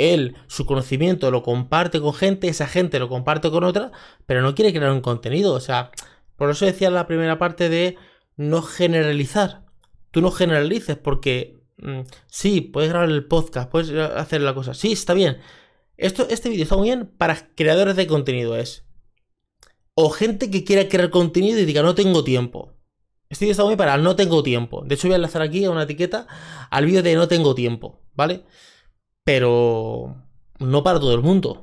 él 0.02 0.36
su 0.48 0.66
conocimiento 0.66 1.32
lo 1.32 1.44
comparte 1.44 2.02
con 2.02 2.14
gente, 2.14 2.48
esa 2.48 2.68
gente 2.68 3.00
lo 3.00 3.10
comparte 3.10 3.52
con 3.52 3.64
otra, 3.64 3.92
pero 4.26 4.42
no 4.42 4.56
quiere 4.56 4.74
crear 4.74 4.92
un 4.92 5.02
contenido. 5.02 5.54
O 5.54 5.60
sea, 5.60 5.92
por 6.36 6.50
eso 6.50 6.66
decía 6.66 6.90
la 6.90 7.08
primera 7.08 7.38
parte 7.38 7.70
de 7.70 7.98
no 8.38 8.62
generalizar. 8.62 9.66
Tú 10.12 10.22
no 10.22 10.32
generalices 10.32 10.98
porque 10.98 11.62
mm, 11.78 12.02
sí, 12.28 12.62
puedes 12.62 12.90
grabar 12.90 13.10
el 13.10 13.26
podcast, 13.26 13.70
puedes 13.70 13.92
hacer 13.92 14.42
la 14.42 14.54
cosa. 14.54 14.74
Sí, 14.74 14.92
está 14.92 15.14
bien. 15.14 15.40
Esto, 15.98 16.28
este 16.30 16.50
vídeo 16.50 16.64
está 16.64 16.78
muy 16.78 16.88
bien 16.90 17.12
para 17.18 17.54
creadores 17.56 17.96
de 17.96 18.08
contenido. 18.08 18.56
Es 18.56 18.86
o 19.94 20.10
gente 20.10 20.50
que 20.50 20.64
quiera 20.64 20.88
crear 20.88 21.10
contenido 21.10 21.60
y 21.60 21.66
diga 21.66 21.84
no 21.84 21.96
tengo 21.96 22.24
tiempo. 22.24 22.74
Este 23.30 23.46
vídeo 23.46 23.52
está 23.52 23.64
muy 23.64 23.72
bien 23.72 23.78
para 23.78 23.98
no 23.98 24.16
tengo 24.16 24.44
tiempo. 24.44 24.84
De 24.86 24.96
hecho, 24.96 25.08
voy 25.08 25.14
a 25.14 25.16
enlazar 25.18 25.42
aquí 25.42 25.64
a 25.64 25.72
una 25.72 25.84
etiqueta 25.84 26.28
al 26.70 26.86
vídeo 26.86 27.04
de 27.04 27.16
no 27.16 27.28
tengo 27.28 27.56
tiempo, 27.56 28.02
¿vale? 28.14 28.44
Pero 29.24 30.16
no 30.60 30.84
para 30.84 31.00
todo 31.00 31.14
el 31.14 31.22
mundo. 31.22 31.62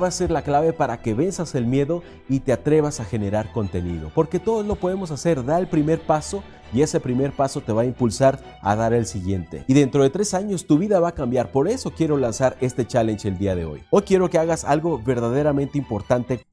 Va 0.00 0.08
a 0.08 0.10
ser 0.10 0.30
la 0.30 0.42
clave 0.42 0.74
para 0.74 1.00
que 1.00 1.14
venzas 1.14 1.54
el 1.54 1.64
miedo 1.64 2.02
y 2.28 2.40
te 2.40 2.52
atrevas 2.52 3.00
a 3.00 3.06
generar 3.06 3.50
contenido, 3.52 4.10
porque 4.14 4.38
todos 4.38 4.66
lo 4.66 4.76
podemos 4.76 5.10
hacer, 5.10 5.42
da 5.42 5.58
el 5.58 5.68
primer 5.68 6.00
paso 6.00 6.42
y 6.72 6.82
ese 6.82 7.00
primer 7.00 7.32
paso 7.32 7.62
te 7.62 7.72
va 7.72 7.82
a 7.82 7.86
impulsar 7.86 8.58
a 8.60 8.76
dar 8.76 8.92
el 8.92 9.06
siguiente. 9.06 9.64
Y 9.68 9.72
dentro 9.72 10.02
de 10.02 10.10
tres 10.10 10.34
años 10.34 10.66
tu 10.66 10.76
vida 10.76 11.00
va 11.00 11.08
a 11.08 11.14
cambiar, 11.14 11.50
por 11.50 11.66
eso 11.66 11.92
quiero 11.92 12.18
lanzar 12.18 12.58
este 12.60 12.86
challenge 12.86 13.26
el 13.26 13.38
día 13.38 13.54
de 13.54 13.64
hoy. 13.64 13.84
Hoy 13.90 14.02
quiero 14.02 14.28
que 14.28 14.38
hagas 14.38 14.64
algo 14.64 15.00
verdaderamente 15.02 15.78
importante. 15.78 16.44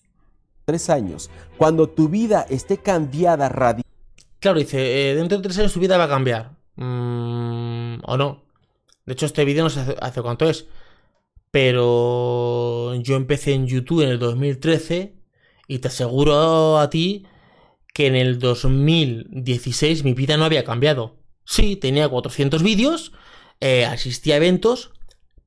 Tres 0.63 0.89
años, 0.89 1.29
cuando 1.57 1.89
tu 1.89 2.07
vida 2.07 2.45
esté 2.49 2.77
cambiada 2.77 3.49
radicalmente. 3.49 3.91
Claro, 4.39 4.59
dice, 4.59 5.11
eh, 5.11 5.15
dentro 5.15 5.37
de 5.37 5.43
tres 5.43 5.59
años 5.59 5.73
tu 5.73 5.81
vida 5.81 5.97
va 5.97 6.05
a 6.05 6.09
cambiar. 6.09 6.51
Mm, 6.77 7.99
¿O 8.05 8.17
no? 8.17 8.42
De 9.05 9.13
hecho, 9.13 9.25
este 9.25 9.45
vídeo 9.45 9.63
no 9.63 9.69
sé 9.69 9.95
hace, 10.01 10.21
cuánto 10.21 10.49
es. 10.49 10.67
Pero 11.51 12.95
yo 12.95 13.15
empecé 13.15 13.53
en 13.53 13.67
YouTube 13.67 14.01
en 14.01 14.09
el 14.09 14.19
2013 14.19 15.15
y 15.67 15.79
te 15.79 15.87
aseguro 15.87 16.79
a 16.79 16.89
ti 16.89 17.25
que 17.93 18.07
en 18.07 18.15
el 18.15 18.39
2016 18.39 20.03
mi 20.03 20.13
vida 20.13 20.37
no 20.37 20.45
había 20.45 20.63
cambiado. 20.63 21.17
Sí, 21.45 21.75
tenía 21.75 22.09
400 22.09 22.63
vídeos, 22.63 23.11
eh, 23.59 23.85
asistía 23.85 24.35
a 24.35 24.37
eventos, 24.37 24.91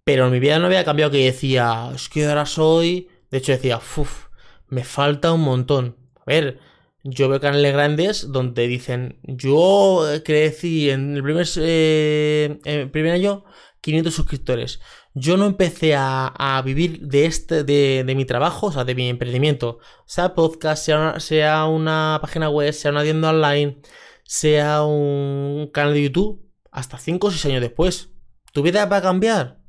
pero 0.05 0.31
mi 0.31 0.39
vida 0.39 0.59
no 0.59 0.67
había 0.67 0.85
cambiado 0.85 1.11
que 1.11 1.25
decía, 1.25 1.91
es 1.95 2.09
que 2.09 2.27
ahora 2.27 2.47
soy... 2.47 3.09
De 3.31 3.39
hecho 3.39 3.51
decía, 3.51 3.79
uff, 3.79 4.27
me 4.69 4.85
falta 4.85 5.33
un 5.33 5.41
montón. 5.41 5.97
A 6.15 6.25
ver, 6.27 6.61
yo 7.09 7.29
veo 7.29 7.41
canales 7.41 7.73
grandes 7.73 8.33
donde 8.33 8.67
dicen, 8.67 9.21
yo 9.23 10.05
crecí 10.25 10.91
en 10.91 11.17
el 11.17 11.23
primer, 11.23 11.47
eh, 11.57 12.59
el 12.65 12.91
primer 12.91 13.13
año 13.13 13.45
500 13.81 14.13
suscriptores. 14.13 14.81
Yo 15.15 15.37
no 15.37 15.47
empecé 15.47 15.95
a, 15.97 16.61
vivir 16.65 17.01
de 17.01 17.27
este, 17.27 17.65
de, 17.65 18.05
mi 18.17 18.25
trabajo, 18.25 18.67
o 18.67 18.73
sea, 18.73 18.85
de 18.85 18.95
mi 18.95 19.09
emprendimiento, 19.09 19.79
sea 20.05 20.35
podcast, 20.35 20.85
sea 20.85 20.99
una, 20.99 21.21
sea 21.21 21.67
una 21.67 22.19
página 22.21 22.51
web, 22.51 22.73
sea 22.73 22.91
una 22.91 23.03
tienda 23.03 23.31
online, 23.31 23.81
sea 24.25 24.83
un 24.83 25.71
canal 25.73 25.95
de 25.95 26.03
YouTube, 26.03 26.45
hasta 26.73 26.99
5 26.99 27.27
o 27.29 27.31
6 27.31 27.47
años 27.47 27.61
después. 27.61 28.11
¿Tu 28.53 28.63
vida 28.63 28.85
va 28.87 28.99
a 28.99 29.03
cambiar? 29.03 29.61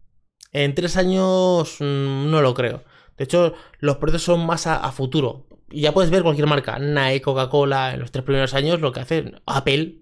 En 0.52 0.73
3 0.73 0.97
años 0.97 1.78
mm, 1.80 2.32
no 2.32 2.41
lo 2.41 2.54
creo. 2.54 2.84
De 3.17 3.26
hecho, 3.26 3.54
los 3.80 3.97
procesos 3.97 4.23
son 4.23 4.45
más 4.45 4.67
a 4.67 4.91
futuro 4.91 5.47
ya 5.70 5.94
puedes 5.94 6.12
ver 6.12 6.24
cualquier 6.24 6.48
marca, 6.48 6.80
Nike, 6.80 7.22
Coca-Cola, 7.22 7.94
en 7.94 8.00
los 8.00 8.12
tres 8.12 8.24
primeros 8.24 8.54
años 8.54 8.80
lo 8.82 8.92
que 8.92 9.02
hace 9.02 9.34
Apple. 9.46 10.02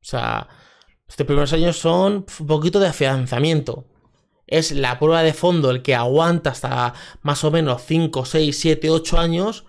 O 0.00 0.04
sea, 0.04 0.48
los 1.06 1.16
tres 1.16 1.26
primeros 1.26 1.52
años 1.52 1.78
son 1.78 2.26
un 2.40 2.46
poquito 2.46 2.80
de 2.80 2.88
afianzamiento. 2.88 3.86
Es 4.46 4.72
la 4.72 4.98
prueba 4.98 5.22
de 5.22 5.32
fondo 5.32 5.70
el 5.70 5.82
que 5.82 5.94
aguanta 5.94 6.50
hasta 6.50 6.94
más 7.22 7.42
o 7.44 7.50
menos 7.50 7.82
5, 7.86 8.24
6, 8.24 8.58
7, 8.58 8.90
8 8.90 9.18
años 9.18 9.64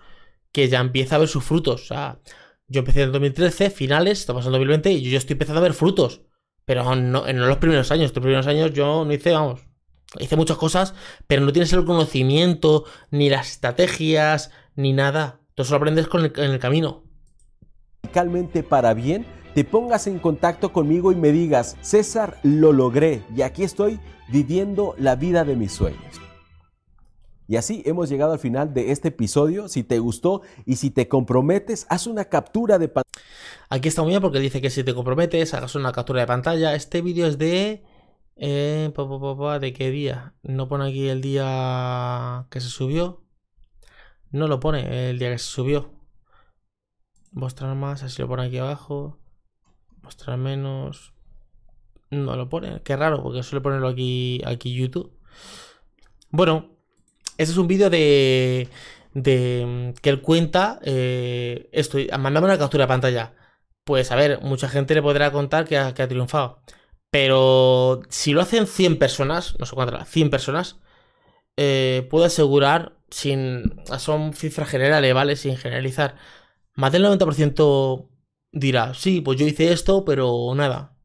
que 0.52 0.68
ya 0.68 0.80
empieza 0.80 1.16
a 1.16 1.18
ver 1.18 1.28
sus 1.28 1.44
frutos. 1.44 1.82
O 1.82 1.86
sea, 1.86 2.20
yo 2.68 2.80
empecé 2.80 3.02
en 3.02 3.12
2013, 3.12 3.70
finales, 3.70 4.20
estamos 4.20 4.44
en 4.46 4.52
2020 4.52 4.92
y 4.92 5.10
yo 5.10 5.16
estoy 5.16 5.34
empezando 5.34 5.60
a 5.60 5.62
ver 5.62 5.74
frutos. 5.74 6.22
Pero 6.66 6.94
no 6.96 7.26
en 7.26 7.40
los 7.40 7.58
primeros 7.58 7.90
años. 7.90 8.12
Los 8.14 8.22
primeros 8.22 8.46
años 8.46 8.72
yo 8.72 9.04
no 9.04 9.12
hice, 9.12 9.32
vamos, 9.32 9.62
hice 10.18 10.36
muchas 10.36 10.56
cosas, 10.56 10.94
pero 11.26 11.42
no 11.42 11.52
tienes 11.52 11.72
el 11.72 11.84
conocimiento, 11.84 12.84
ni 13.10 13.30
las 13.30 13.50
estrategias, 13.50 14.50
ni 14.76 14.92
nada. 14.92 15.40
Tú 15.54 15.64
solo 15.64 15.78
aprendes 15.78 16.08
con 16.08 16.24
el, 16.24 16.32
en 16.36 16.50
el 16.50 16.58
camino. 16.58 17.04
Para 18.68 18.94
bien 18.94 19.26
te 19.54 19.64
pongas 19.64 20.06
en 20.06 20.18
contacto 20.18 20.72
conmigo 20.72 21.12
y 21.12 21.16
me 21.16 21.30
digas, 21.30 21.76
César, 21.80 22.38
lo 22.42 22.72
logré 22.72 23.22
y 23.34 23.42
aquí 23.42 23.62
estoy 23.62 24.00
viviendo 24.28 24.94
la 24.98 25.14
vida 25.14 25.44
de 25.44 25.56
mis 25.56 25.72
sueños. 25.72 26.20
Y 27.46 27.56
así 27.56 27.82
hemos 27.86 28.08
llegado 28.08 28.32
al 28.32 28.38
final 28.38 28.72
de 28.72 28.90
este 28.90 29.08
episodio. 29.08 29.68
Si 29.68 29.84
te 29.84 29.98
gustó 29.98 30.42
y 30.64 30.76
si 30.76 30.90
te 30.90 31.08
comprometes, 31.08 31.86
haz 31.90 32.06
una 32.06 32.24
captura 32.24 32.78
de 32.78 32.88
pantalla. 32.88 33.26
Aquí 33.68 33.88
está 33.88 34.02
muy 34.02 34.10
bien 34.10 34.22
porque 34.22 34.38
dice 34.38 34.60
que 34.60 34.70
si 34.70 34.82
te 34.82 34.94
comprometes, 34.94 35.52
hagas 35.54 35.74
una 35.74 35.92
captura 35.92 36.20
de 36.20 36.26
pantalla. 36.26 36.74
Este 36.74 37.02
vídeo 37.02 37.26
es 37.26 37.38
de... 37.38 37.84
Eh, 38.36 38.92
¿De 39.60 39.72
qué 39.72 39.90
día? 39.90 40.34
No 40.42 40.68
pone 40.68 40.88
aquí 40.88 41.08
el 41.08 41.20
día 41.20 42.46
que 42.50 42.60
se 42.60 42.68
subió. 42.68 43.23
No 44.34 44.48
lo 44.48 44.58
pone 44.58 45.10
el 45.10 45.20
día 45.20 45.30
que 45.30 45.38
se 45.38 45.46
subió. 45.46 45.92
Mostrar 47.30 47.72
más, 47.76 48.02
así 48.02 48.20
lo 48.20 48.26
pone 48.26 48.42
aquí 48.42 48.58
abajo. 48.58 49.20
Mostrar 50.02 50.38
menos. 50.38 51.14
No 52.10 52.34
lo 52.34 52.48
pone. 52.48 52.82
Qué 52.82 52.96
raro, 52.96 53.22
porque 53.22 53.44
suele 53.44 53.62
ponerlo 53.62 53.86
aquí, 53.86 54.42
aquí 54.44 54.74
YouTube. 54.74 55.16
Bueno, 56.30 56.76
ese 57.38 57.52
es 57.52 57.58
un 57.58 57.68
vídeo 57.68 57.90
de, 57.90 58.68
de 59.12 59.94
que 60.02 60.10
él 60.10 60.20
cuenta 60.20 60.80
eh, 60.82 61.68
esto. 61.70 61.98
Mandame 62.18 62.46
una 62.46 62.58
captura 62.58 62.86
de 62.86 62.88
pantalla. 62.88 63.34
Pues 63.84 64.10
a 64.10 64.16
ver, 64.16 64.40
mucha 64.42 64.68
gente 64.68 64.96
le 64.96 65.02
podrá 65.02 65.30
contar 65.30 65.64
que 65.64 65.78
ha, 65.78 65.94
triunfado. 65.94 66.60
Pero 67.08 68.02
si 68.08 68.32
lo 68.32 68.40
hacen 68.40 68.66
100 68.66 68.98
personas, 68.98 69.54
no 69.60 69.66
sé 69.66 69.76
cuántas, 69.76 70.08
100 70.08 70.30
personas, 70.30 70.80
eh, 71.56 72.06
puedo 72.10 72.24
asegurar, 72.24 72.98
sin, 73.10 73.74
son 73.98 74.34
cifras 74.34 74.68
generales, 74.68 75.14
¿vale? 75.14 75.36
Sin 75.36 75.56
generalizar, 75.56 76.16
más 76.74 76.92
del 76.92 77.04
90% 77.04 78.10
dirá, 78.52 78.94
sí, 78.94 79.20
pues 79.20 79.38
yo 79.38 79.46
hice 79.46 79.72
esto, 79.72 80.04
pero 80.04 80.52
nada. 80.54 80.96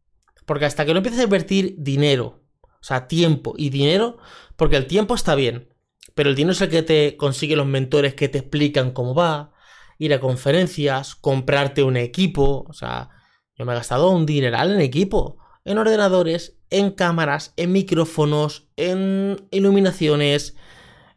Porque 0.46 0.66
hasta 0.66 0.86
que 0.86 0.94
no 0.94 1.00
empieces 1.00 1.22
a 1.22 1.26
invertir 1.26 1.76
dinero, 1.78 2.44
o 2.64 2.84
sea, 2.84 3.08
tiempo 3.08 3.54
y 3.58 3.70
dinero, 3.70 4.18
porque 4.56 4.78
el 4.78 4.88
tiempo 4.88 5.16
está 5.16 5.36
bien, 5.36 5.70
pero 6.16 6.30
el 6.30 6.36
dinero 6.36 6.54
es 6.54 6.62
el 6.62 6.70
que 6.70 6.84
te 6.84 7.18
consigue 7.18 7.56
los 7.56 7.68
mentores 7.68 8.16
que 8.16 8.30
te 8.30 8.40
explican 8.40 8.92
cómo 8.92 9.14
va, 9.14 9.54
ir 10.00 10.14
a 10.14 10.20
conferencias, 10.20 11.16
comprarte 11.16 11.84
un 11.84 11.98
equipo. 11.98 12.66
O 12.68 12.74
sea, 12.74 13.10
yo 13.56 13.66
me 13.66 13.74
he 13.74 13.76
gastado 13.76 14.10
un 14.10 14.26
dineral 14.26 14.72
en 14.72 14.82
equipo, 14.82 15.38
en 15.70 15.78
ordenadores, 15.78 16.58
en 16.72 16.90
cámaras, 16.90 17.54
en 17.56 17.72
micrófonos, 17.72 18.68
en 18.76 19.48
iluminaciones, 19.52 20.56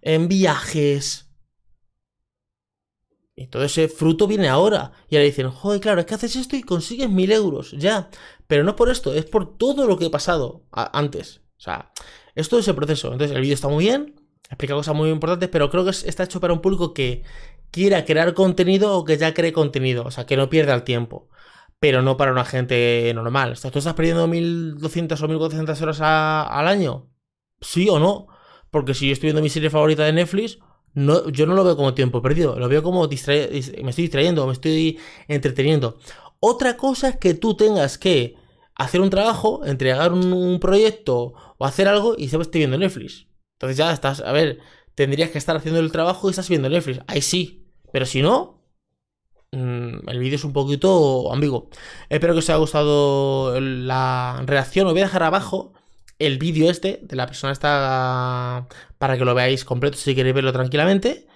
en 0.03 0.29
viajes. 0.29 1.31
Y 3.35 3.47
todo 3.47 3.65
ese 3.65 3.89
fruto 3.89 4.27
viene 4.27 4.51
ahora. 4.51 4.93
Y 5.09 5.17
ahora 5.17 5.25
dicen, 5.25 5.51
joder, 5.51 5.81
claro, 5.81 6.01
es 6.01 6.07
que 6.07 6.17
haces 6.17 6.37
esto 6.37 6.55
y 6.55 6.63
consigues 6.63 7.09
mil 7.09 7.33
euros, 7.33 7.73
ya. 7.79 8.11
Pero 8.47 8.63
no 8.63 8.77
por 8.77 8.91
esto, 8.91 9.15
es 9.15 9.25
por 9.25 9.57
todo 9.57 9.87
lo 9.87 9.97
que 9.97 10.05
he 10.05 10.11
pasado 10.11 10.67
antes. 10.71 11.41
O 11.57 11.61
sea, 11.61 11.91
es 12.35 12.53
el 12.53 12.75
proceso. 12.75 13.11
Entonces, 13.11 13.35
el 13.35 13.41
vídeo 13.41 13.55
está 13.55 13.69
muy 13.69 13.85
bien, 13.85 14.21
explica 14.51 14.75
cosas 14.75 14.95
muy 14.95 15.09
importantes, 15.09 15.49
pero 15.49 15.71
creo 15.71 15.87
que 15.87 15.93
está 15.93 16.25
hecho 16.25 16.41
para 16.41 16.53
un 16.53 16.61
público 16.61 16.93
que 16.93 17.23
quiera 17.71 18.05
crear 18.05 18.35
contenido 18.35 18.99
o 18.99 19.07
que 19.07 19.17
ya 19.17 19.33
cree 19.33 19.55
contenido, 19.55 20.05
o 20.05 20.11
sea, 20.11 20.27
que 20.27 20.37
no 20.37 20.51
pierda 20.51 20.75
el 20.75 20.85
tiempo, 20.85 21.31
pero 21.83 22.01
no 22.01 22.17
para 22.17 22.31
una 22.31 22.45
gente 22.45 23.11
normal. 23.13 23.55
O 23.55 23.57
sea, 23.57 23.73
¿Tú 23.73 23.81
estás 23.81 23.95
perdiendo 23.95 24.29
1200 24.29 25.21
o 25.21 25.27
1400 25.27 25.83
horas 25.83 26.01
al 26.01 26.69
año? 26.69 27.11
¿Sí 27.61 27.89
o 27.89 27.99
no? 27.99 28.29
Porque 28.71 28.95
si 28.95 29.09
yo 29.09 29.13
estoy 29.13 29.27
viendo 29.27 29.43
mi 29.43 29.49
serie 29.49 29.69
favorita 29.69 30.05
de 30.05 30.13
Netflix, 30.13 30.61
yo 30.95 31.45
no 31.45 31.55
lo 31.55 31.65
veo 31.65 31.77
como 31.77 31.93
tiempo 31.93 32.23
perdido, 32.23 32.57
lo 32.57 32.69
veo 32.69 32.85
como 32.85 33.09
me 33.09 33.15
estoy 33.17 34.05
distrayendo, 34.05 34.47
me 34.47 34.53
estoy 34.53 35.01
entreteniendo. 35.27 35.99
Otra 36.39 36.77
cosa 36.77 37.09
es 37.09 37.17
que 37.17 37.35
tú 37.35 37.57
tengas 37.57 37.99
que 37.99 38.37
hacer 38.77 39.01
un 39.01 39.11
trabajo, 39.11 39.65
entregar 39.65 40.13
un, 40.13 40.61
proyecto 40.61 41.35
o 41.59 41.67
hacer 41.67 41.89
algo 41.89 42.15
y 42.17 42.29
se 42.29 42.37
esté 42.37 42.59
viendo 42.59 42.79
Netflix. 42.79 43.27
Entonces 43.59 43.77
ya 43.77 43.93
estás, 43.93 44.21
a 44.21 44.31
ver, 44.31 44.61
tendrías 44.95 45.31
que 45.31 45.39
estar 45.39 45.57
haciendo 45.57 45.81
el 45.81 45.91
trabajo 45.91 46.29
y 46.29 46.31
estás 46.31 46.49
viendo 46.49 46.69
Netflix. 46.69 47.01
Ahí 47.09 47.23
sí. 47.23 47.73
Pero 47.93 48.07
si 48.07 48.23
no, 48.23 48.62
el 49.53 50.19
vídeo 50.19 50.37
es 50.37 50.45
un 50.45 50.53
poquito 50.53 51.33
ambiguo. 51.33 51.69
Espero 52.09 52.33
que 52.33 52.41
os 52.41 52.51
haya 52.51 52.59
gustado 52.59 53.61
la 53.61 54.43
reacción. 54.47 54.87
Os 54.87 54.93
voy 54.93 55.03
a 55.03 55.05
dejar 55.05 55.23
abajo 55.23 55.75
el 56.19 56.39
vídeo 56.39 56.71
este 56.71 57.01
de 57.03 57.17
la 57.17 57.27
persona 57.27 57.53
esta 57.53 58.67
para 58.99 59.19
que 59.19 59.25
lo 59.25 59.35
veáis 59.35 59.65
completo 59.65 59.99
si 59.99 60.15
queréis 60.15 60.35
verlo 60.35 60.53
tranquilamente. 60.53 61.27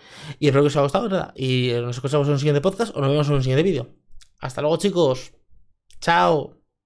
Y 0.40 0.46
espero 0.46 0.64
que 0.64 0.68
os 0.68 0.76
haya 0.76 0.84
gustado, 0.84 1.32
Y 1.36 1.72
nos 1.80 1.96
escuchamos 1.96 2.26
en 2.26 2.32
un 2.34 2.38
siguiente 2.38 2.60
podcast 2.60 2.96
o 2.96 3.00
nos 3.00 3.10
vemos 3.10 3.28
en 3.28 3.34
un 3.34 3.42
siguiente 3.42 3.62
vídeo. 3.62 3.88
Hasta 4.40 4.60
luego, 4.60 4.76
chicos. 4.78 5.32
Chao. 6.00 6.65